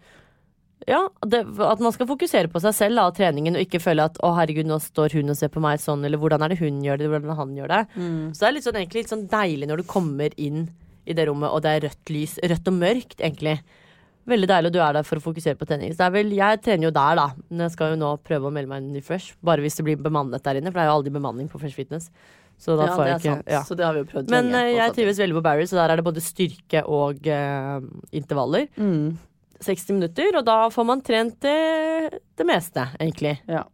[0.90, 4.04] ja, det, at man skal fokusere på seg selv da, og treningen, og ikke føle
[4.04, 6.60] at 'å, herregud, nå står hun og ser på meg sånn', eller 'hvordan er det
[6.60, 7.88] hun gjør det', 'hvordan han gjør det'.
[8.36, 10.68] Så det er litt sånn, egentlig litt sånn deilig når du kommer inn
[11.06, 12.38] i det rommet, og det er rødt lys.
[12.44, 13.58] Rødt og mørkt, egentlig.
[14.30, 15.92] Veldig deilig, og du er der for å fokusere på trening.
[15.92, 17.26] Så det er vel, Jeg trener jo der, da.
[17.50, 19.34] Men jeg skal jo nå prøve å melde meg inn i Fresh.
[19.44, 21.76] Bare hvis det blir bemannet der inne, for det er jo aldri bemanning på Fresh
[21.76, 22.08] Fitness.
[22.64, 23.50] Så da Ja, får jeg ikke sant.
[23.52, 23.62] ja.
[23.68, 25.76] Så det har vi jo prøvd Men lenge eh, jeg trives veldig på Barry, så
[25.82, 27.82] der er det både styrke og uh,
[28.16, 28.68] intervaller.
[28.78, 29.18] Mm.
[29.60, 33.38] 60 minutter, og da får man trent det, det meste, egentlig.
[33.48, 33.66] Ja.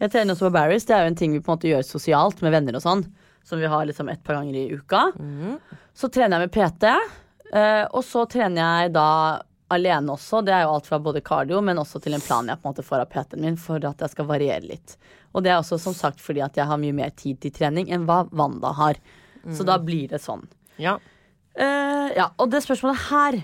[0.00, 0.86] Jeg trener også på Barry's.
[0.88, 3.04] Det er jo en ting vi på en måte gjør sosialt med venner og sånn.
[3.44, 5.04] Som vi har liksom et par ganger i uka.
[5.94, 6.90] Så trener jeg med PT.
[7.52, 10.44] eh, og så trener jeg da alene også.
[10.44, 12.72] Det er jo alt fra både cardio, men også til en plan jeg på en
[12.74, 14.96] måte får av PT-en min for at jeg skal variere litt.
[15.34, 17.90] Og det er også som sagt fordi at jeg har mye mer tid til trening
[17.90, 18.98] enn hva Wanda har.
[19.54, 20.42] Så da blir det sånn.
[20.76, 20.98] Ja.
[21.54, 23.38] Eh, ja, og det spørsmålet her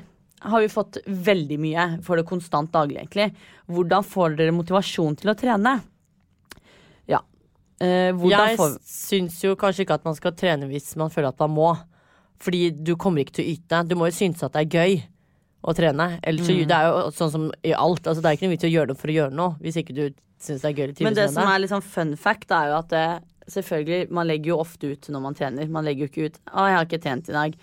[0.46, 3.30] har vi fått veldig mye for det konstant daglig, egentlig.
[3.70, 5.78] Hvordan får dere motivasjon til å trene?
[7.80, 11.38] Eh, Jeg får syns jo kanskje ikke at man skal trene hvis man føler at
[11.44, 11.70] man må.
[12.40, 13.82] Fordi du kommer ikke til å yte.
[13.88, 15.02] Du må jo synes at det er gøy
[15.64, 16.18] å trene.
[16.22, 16.66] Ellers Mm.
[16.68, 18.02] det er jo sånn som i alt.
[18.06, 19.56] Altså, det er ikke noe vits i å gjøre noe for å gjøre noe.
[19.60, 20.04] Hvis ikke du
[20.38, 22.88] syns det er gøy Men det som er litt sånn fun fact, er jo at
[22.88, 25.68] det, selvfølgelig, man legger jo ofte ut når man trener.
[25.68, 27.54] Man legger jo ikke ut 'Å, jeg har ikke trent i dag'.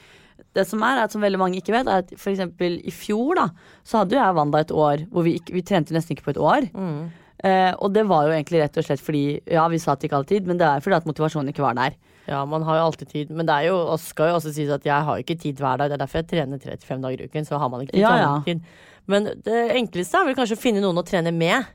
[0.53, 3.35] Det som er, er at som veldig mange ikke vet, er at eksempel i fjor,
[3.35, 3.49] da,
[3.85, 6.33] så hadde jo jeg Wanda et år hvor vi, ikke, vi trente nesten ikke på
[6.35, 6.69] et år.
[6.73, 7.11] Mm.
[7.43, 10.07] Eh, og det var jo egentlig rett og slett fordi Ja, vi sa at det
[10.09, 11.97] ikke hadde tid, men det er fordi at motivasjonen ikke var der.
[12.29, 13.31] Ja, man har jo alltid tid.
[13.35, 15.75] Men det er jo, og skal jo også sies at jeg har ikke tid hver
[15.81, 15.89] dag.
[15.91, 17.43] Det er derfor jeg trener tre til fem dager i uken.
[17.45, 17.99] Så har man ikke tid.
[18.05, 18.33] Ja, ja.
[18.47, 18.61] tid.
[19.11, 21.65] Men det enkleste er vel kanskje å finne noen å trene med.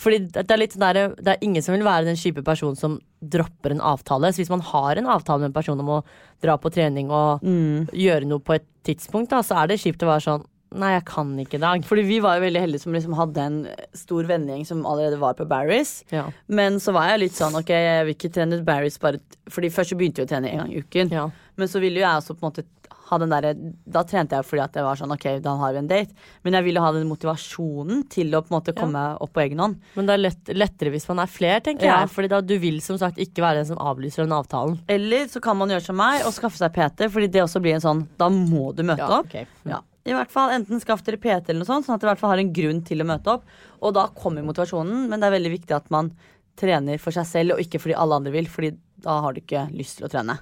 [0.00, 2.74] Fordi det er litt sånn der, det er ingen som vil være den kjipe personen
[2.80, 4.32] som dropper en avtale.
[4.32, 6.04] Så hvis man har en avtale med en person om å
[6.42, 7.90] dra på trening og Mm.
[7.92, 10.44] gjøre noe på et tidspunkt, da, så er det kjipt å være sånn
[10.74, 11.84] Nei, jeg kan ikke i dag.
[11.86, 13.58] Fordi vi var jo veldig heldige som liksom hadde en
[13.94, 16.02] stor vennegjeng som allerede var på Barry's.
[16.10, 16.26] Ja.
[16.48, 19.94] Men så var jeg litt sånn ok, jeg vil ikke trene Barry's bare Fordi først
[19.94, 21.12] så begynte vi å trene en gang i uken.
[21.14, 21.28] Ja.
[21.56, 22.64] Men så ville jo jeg også på en måte
[23.04, 23.50] ha den derre
[23.86, 26.14] Da trente jeg fordi at jeg var sånn ok, da har vi en date.
[26.42, 29.60] Men jeg ville ha den motivasjonen til å på en måte komme opp på egen
[29.60, 29.76] hånd.
[29.94, 32.00] Men det er lett, lettere hvis man er flere, tenker Ja.
[32.00, 32.10] jeg.
[32.16, 34.78] Fordi da du vil som sagt ikke være den som avlyser den avtalen.
[34.88, 37.74] Eller så kan man gjøre som meg og skaffe seg PT, fordi det også blir
[37.76, 39.26] en sånn Da må du møte Ja, opp.
[39.26, 39.46] ok.
[39.68, 39.80] Ja.
[40.04, 42.22] I hvert fall Enten skaff dere PT, eller noe sånt, sånn at dere i hvert
[42.22, 43.46] fall har en grunn til å møte opp.
[43.80, 46.12] Og da kommer motivasjonen, men det er veldig viktig at man
[46.60, 48.74] trener for seg selv, og ikke fordi alle andre vil, Fordi
[49.04, 50.38] da har du ikke lyst til å trene.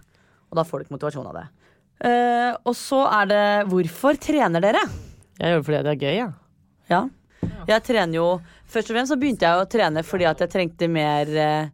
[0.50, 1.46] Og da får du ikke motivasjon av det.
[2.02, 4.80] Uh, og så er det Hvorfor trener dere?
[5.38, 6.30] Jeg gjør det fordi det er gøy, ja.
[6.90, 7.02] Ja.
[7.68, 8.26] Jeg trener jo
[8.72, 11.70] Først og fremst så begynte jeg å trene fordi at jeg trengte mer eh,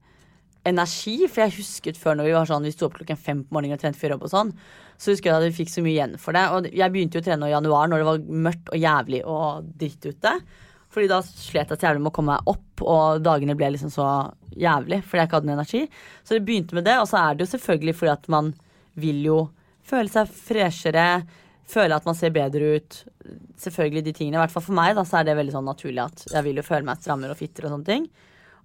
[0.69, 1.17] energi.
[1.27, 3.79] For jeg husket før når vi var sånn Vi sto opp klokken fem på morgenen
[3.79, 4.55] og trente før jobb og sånn.
[4.99, 6.47] Så husker jeg at vi fikk så mye igjen for det.
[6.55, 9.69] Og jeg begynte jo å trene i januar når det var mørkt og jævlig og
[9.81, 10.35] dritt ute.
[10.89, 13.93] Fordi da slet jeg så jævlig med å komme meg opp, og dagene ble liksom
[13.93, 14.07] så
[14.59, 15.83] jævlig fordi jeg ikke hadde noe energi.
[16.25, 18.55] Så det begynte med det, og så er det jo selvfølgelig fordi at man
[18.99, 19.39] vil jo
[19.89, 21.05] føle seg freshere,
[21.69, 23.03] føle at man ser bedre ut.
[23.61, 24.39] Selvfølgelig de tingene.
[24.39, 26.61] I hvert fall for meg da, så er det veldig sånn naturlig at jeg vil
[26.61, 28.09] jo føle meg strammere og fitter og sånne ting.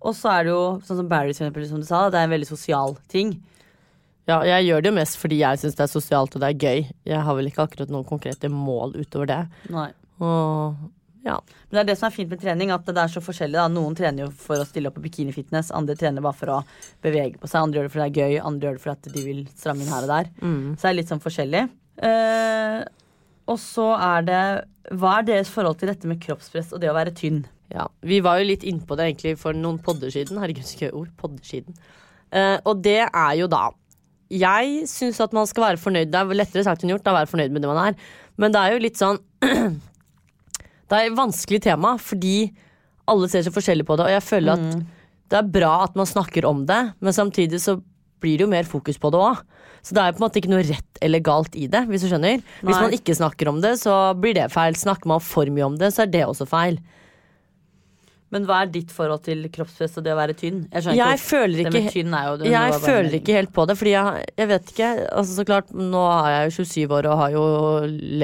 [0.03, 2.49] Og så er det jo sånn som Barry, som du sa, det er en veldig
[2.49, 3.37] sosial ting.
[4.29, 6.65] Ja, jeg gjør det jo mest fordi jeg syns det er sosialt og det er
[6.67, 6.83] gøy.
[7.09, 9.39] Jeg har vel ikke akkurat noen konkrete mål utover det.
[9.73, 9.89] Nei.
[10.23, 10.77] Og
[11.23, 11.37] ja.
[11.69, 13.55] Men det er det som er fint med trening, at det er så forskjellig.
[13.59, 13.67] Da.
[13.71, 16.59] Noen trener jo for å stille opp på bikinifitness, andre trener bare for å
[17.03, 17.63] bevege på seg.
[17.63, 19.93] Andre gjør det fordi det er gøy, andre gjør det fordi de vil stramme inn
[19.93, 20.29] her og der.
[20.75, 21.63] Så det er litt sånn forskjellig.
[22.03, 22.79] Eh,
[23.53, 24.43] og så er det
[24.97, 27.43] Hva er deres forhold til dette med kroppspress og det å være tynn?
[27.71, 30.39] Ja, Vi var jo litt innpå det egentlig for noen podder siden.
[30.41, 31.13] Herregud, så gøy ord.
[31.17, 31.77] Podder siden.
[32.33, 33.69] Eh, og det er jo da
[34.33, 36.09] Jeg syns at man skal være fornøyd.
[36.11, 37.97] Det er lettere sagt enn gjort å være fornøyd med det man er.
[38.41, 39.19] Men det er jo litt sånn
[40.89, 42.51] Det er et vanskelig tema fordi
[43.09, 44.83] alle ser så forskjellig på det, og jeg føler at
[45.33, 47.75] det er bra at man snakker om det, men samtidig så
[48.23, 49.41] blir det jo mer fokus på det òg.
[49.83, 52.05] Så det er jo på en måte ikke noe rett eller galt i det, hvis
[52.05, 52.39] du skjønner.
[52.61, 54.77] Hvis man ikke snakker om det, så blir det feil.
[54.79, 56.77] Snakker man for mye om det, så er det også feil.
[58.33, 60.63] Men hva er ditt forhold til kroppspress og det å være tynn?
[60.73, 64.25] Jeg, ikke- føler ikke tynn jo Jeg det føler ikke helt på det, fordi jeg,
[64.41, 64.89] jeg vet ikke.
[65.11, 67.45] Altså så klart, Nå er jeg jo 27 år og har jo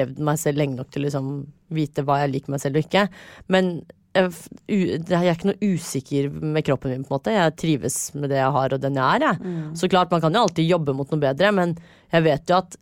[0.00, 1.30] levd meg selv lenge nok til liksom
[1.70, 3.06] vite hva jeg liker meg selv og ikke.
[3.48, 3.70] Men
[4.16, 4.32] jeg,
[4.66, 7.34] jeg er ikke noe usikker med kroppen min, på en måte.
[7.36, 9.26] Jeg trives med det jeg har og den jeg er.
[9.28, 9.38] Jeg.
[9.46, 9.76] Mm.
[9.78, 11.76] Så klart, man kan jo alltid jobbe mot noe bedre, men
[12.10, 12.76] jeg vet jo at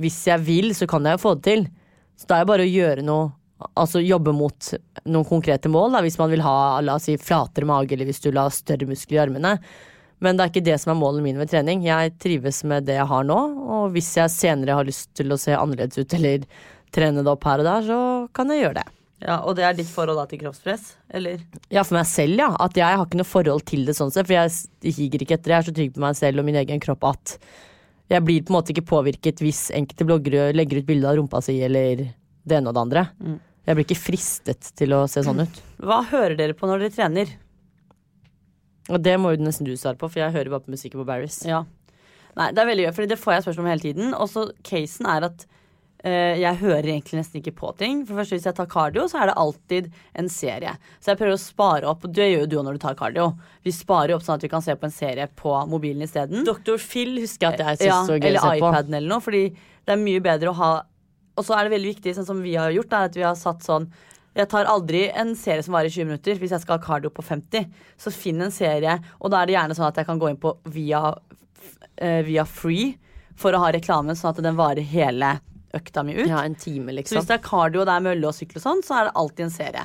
[0.00, 1.68] hvis jeg vil, så kan jeg jo få det til.
[2.16, 3.28] Så det er jo bare å gjøre noe
[3.78, 4.72] Altså jobbe mot
[5.04, 8.22] noen konkrete mål, da, hvis man vil ha la oss si, flatere mage, eller hvis
[8.22, 9.56] du vil ha større muskler i armene.
[10.22, 11.82] Men det er ikke det som er målet mine med trening.
[11.82, 13.38] Jeg trives med det jeg har nå,
[13.76, 16.44] og hvis jeg senere har lyst til å se annerledes ut eller
[16.94, 18.00] trene det opp her og der, så
[18.36, 18.88] kan jeg gjøre det.
[19.22, 20.96] Ja, Og det er ditt forhold da til kroppspress?
[21.14, 21.42] Eller?
[21.70, 22.48] Ja, for meg selv, ja.
[22.62, 25.52] At jeg har ikke noe forhold til det sånn sett, for jeg higer ikke etter
[25.52, 25.54] det.
[25.54, 27.36] Jeg er så trygg på meg selv og min egen kropp at
[28.12, 31.40] jeg blir på en måte ikke påvirket hvis enkelte bloggere legger ut bilde av rumpa
[31.44, 32.02] si eller
[32.42, 33.04] det ene og det andre.
[33.62, 35.62] Jeg blir ikke fristet til å se sånn ut.
[35.82, 37.30] Hva hører dere på når dere trener?
[38.90, 41.06] Og det må jo nesten du svare på, for jeg hører bare på musikken på
[41.06, 41.38] Barris.
[41.46, 41.62] Ja.
[42.38, 44.14] Nei, det er veldig gøy, for det får jeg spørsmål om hele tiden.
[44.16, 45.44] Og så casen er at
[46.02, 48.02] eh, jeg hører egentlig nesten ikke på ting.
[48.08, 50.74] For først Hvis jeg tar cardio, så er det alltid en serie.
[50.98, 53.28] Så jeg prøver å spare opp, det gjør jo du òg når du tar cardio.
[53.62, 56.42] Vi sparer jo opp sånn at vi kan se på en serie på mobilen isteden.
[56.48, 56.80] Dr.
[56.82, 58.56] Phil husker jeg at jeg syns Ja, så gøy å se på.
[58.56, 60.72] Eller iPaden eller noe, fordi det er mye bedre å ha
[61.36, 63.38] Og så er det veldig viktig, sånn som vi har gjort, er at vi har
[63.38, 63.88] satt sånn
[64.32, 67.10] jeg tar aldri en serie som varer i 20 minutter hvis jeg skal ha cardio
[67.12, 67.66] på 50.
[68.00, 70.38] Så finn en serie, og da er det gjerne sånn at jeg kan gå inn
[70.40, 71.02] på via,
[71.98, 72.94] eh, via free
[73.36, 75.34] for å ha reklamen, sånn at den varer hele
[75.76, 76.28] økta mi ut.
[76.28, 77.18] Ja, en time, Så liksom.
[77.18, 79.14] hvis det er cardio og det er mølle og sykkel og sånn, så er det
[79.20, 79.84] alltid en serie.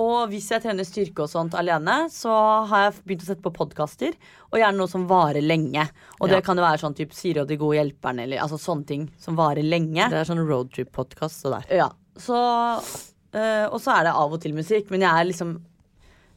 [0.00, 2.32] Og hvis jeg trener styrke og sånt alene, så
[2.70, 4.16] har jeg begynt å sette på podkaster.
[4.50, 5.84] Og gjerne noe som varer lenge.
[6.18, 8.88] Og det kan jo være sånn type Siri og de gode hjelperne, eller altså sånne
[8.88, 10.08] ting som varer lenge.
[10.10, 11.68] Det er sånn roadtrip-podkast, og der.
[11.84, 11.88] Ja,
[12.18, 12.40] så
[12.80, 15.54] øh, Og så er det av og til musikk, men jeg er liksom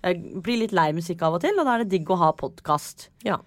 [0.05, 2.29] Jeg blir litt lei musikk av og til, og da er det digg å ha
[2.37, 3.09] podkast.
[3.25, 3.39] Ja.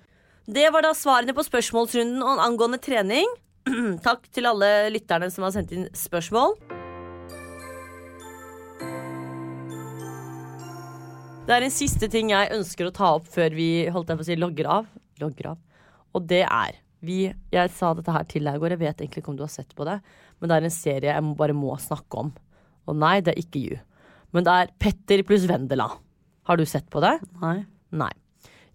[0.50, 3.30] Det var da svarene på spørsmålsrunden om- angående trening.
[4.02, 6.56] Takk til alle lytterne som har sendt inn spørsmål.
[11.51, 14.22] Det er en siste ting jeg ønsker å ta opp før vi holdt jeg på
[14.22, 14.84] å si, logger av.
[15.18, 15.57] Logger av.
[16.14, 19.24] Og det er vi, Jeg sa dette her til deg i går, jeg vet egentlig
[19.24, 19.96] ikke om du har sett på det,
[20.38, 22.30] men det er en serie jeg bare må snakke om.
[22.86, 23.80] Og nei, det er ikke You.
[24.30, 25.88] Men det er Petter pluss Vendela.
[26.46, 27.16] Har du sett på det?
[27.42, 27.57] Nei.
[27.98, 28.12] Nei.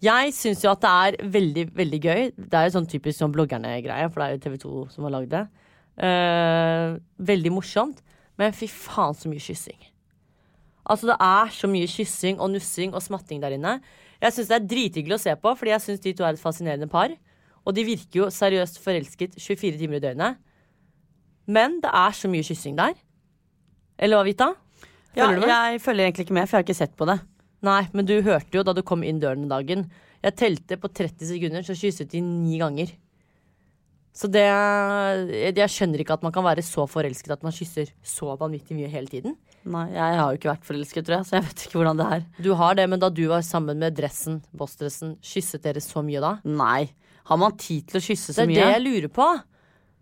[0.04, 2.28] Jeg syns jo at det er veldig, veldig gøy.
[2.36, 5.16] Det er jo sånn typisk sånn bloggerne-greie, for det er jo TV 2 som har
[5.16, 5.46] lagd det.
[5.96, 8.04] Uh, veldig morsomt,
[8.36, 9.80] men fy faen så mye kyssing.
[10.86, 13.80] Altså Det er så mye kyssing og nussing og smatting der inne.
[14.22, 16.42] Jeg syns det er drithyggelig å se på, fordi jeg syns de to er et
[16.42, 17.14] fascinerende par.
[17.66, 20.38] Og de virker jo seriøst forelsket 24 timer i døgnet.
[21.50, 22.94] Men det er så mye kyssing der.
[23.98, 24.52] Eller hva, Vita?
[25.16, 25.50] Ja, Følger med?
[25.50, 27.20] jeg følger egentlig ikke med, for jeg har ikke sett på det.
[27.66, 29.86] Nei, men du hørte jo da du kom inn døren den dagen.
[30.26, 32.92] Jeg telte på 30 sekunder, så kysset de ni ganger.
[34.16, 38.36] Så det Jeg skjønner ikke at man kan være så forelsket at man kysser så
[38.40, 39.36] vanvittig mye hele tiden.
[39.66, 42.06] Nei, Jeg har jo ikke vært forelsket, tror jeg, så jeg vet ikke hvordan det
[42.18, 42.24] er.
[42.46, 46.22] Du har det, men da du var sammen med dressen, bossdressen, kysset dere så mye
[46.24, 46.36] da?
[46.46, 46.86] Nei.
[47.26, 48.54] Har man tid til å kysse så mye?
[48.54, 49.28] det er det jeg lurer på.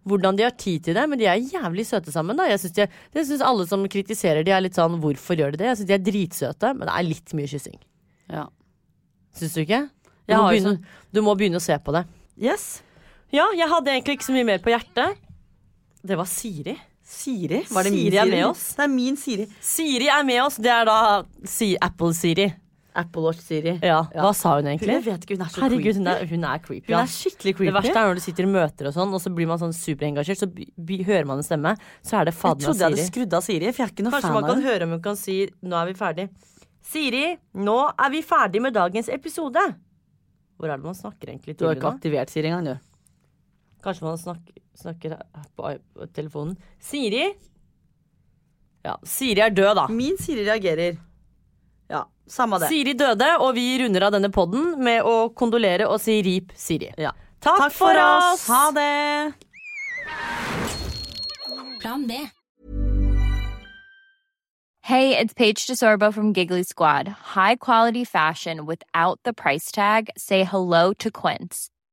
[0.04, 2.36] Hvordan de har tid til det, men de er jævlig søte sammen.
[2.36, 5.70] da Jeg synes alle som kritiserer de er litt sånn hvorfor gjør de det?
[5.72, 7.80] Jeg syns de er dritsøte, men det er litt mye kyssing.
[8.28, 8.50] Ja.
[9.40, 9.86] Syns du ikke?
[10.28, 10.76] Du må, begynne,
[11.16, 12.04] du må begynne å se på det.
[12.36, 12.84] Yes.
[13.34, 15.22] Ja, jeg hadde egentlig ikke så mye mer på hjertet.
[16.04, 16.76] Det var Siri.
[17.04, 17.64] Siri?
[17.70, 18.66] Var det min Siri er med oss.
[18.78, 19.48] Det er min Siri.
[19.64, 20.60] Siri er med oss.
[20.62, 20.98] Det er da
[21.50, 22.52] si Apple-Siri.
[22.96, 23.80] Apple Watch Siri.
[23.82, 24.94] Ja, Hva sa hun egentlig?
[24.94, 26.26] Jeg vet ikke, hun er så Herregud, hun creepy.
[26.26, 26.92] er, hun er creepy.
[26.92, 27.70] Hun er skikkelig creepy.
[27.72, 29.74] Det verste er når du sitter i møter og sånn, og så blir man sånn
[29.74, 31.74] superengasjert, så by, by, hører man en stemme,
[32.06, 33.94] så er det jeg fader meg trodde jeg hadde skrudd av Siri, for jeg er
[33.96, 36.30] ikke noe Kanskje fan man kan høre om hun kan si 'nå er vi ferdig'.
[36.94, 37.26] Siri,
[37.56, 39.66] nå er vi ferdig med dagens episode.
[40.60, 41.64] Hvor er det man snakker egentlig til?
[41.64, 42.93] Du har ikke aktivert Siri engang, du.
[43.84, 45.18] Kanskje man snakker, snakker
[45.58, 45.74] på
[46.16, 46.56] telefonen.
[46.80, 47.26] Siri?
[48.84, 49.88] Ja, Siri er død, da.
[49.92, 50.98] Min Siri reagerer.
[51.92, 52.70] Ja, samme det.
[52.72, 56.94] Siri døde, og vi runder av denne podden med å kondolere og si rip Siri.
[56.98, 57.12] Ja.
[57.44, 58.48] Takk, Takk for oss!
[58.48, 59.34] Ha det!
[61.84, 62.22] Plan B.
[64.84, 67.08] Hey, it's Paige DeSorbo from Giggly Squad.
[67.36, 70.10] High quality fashion without the price tag.
[70.18, 71.70] Say hello to Quince.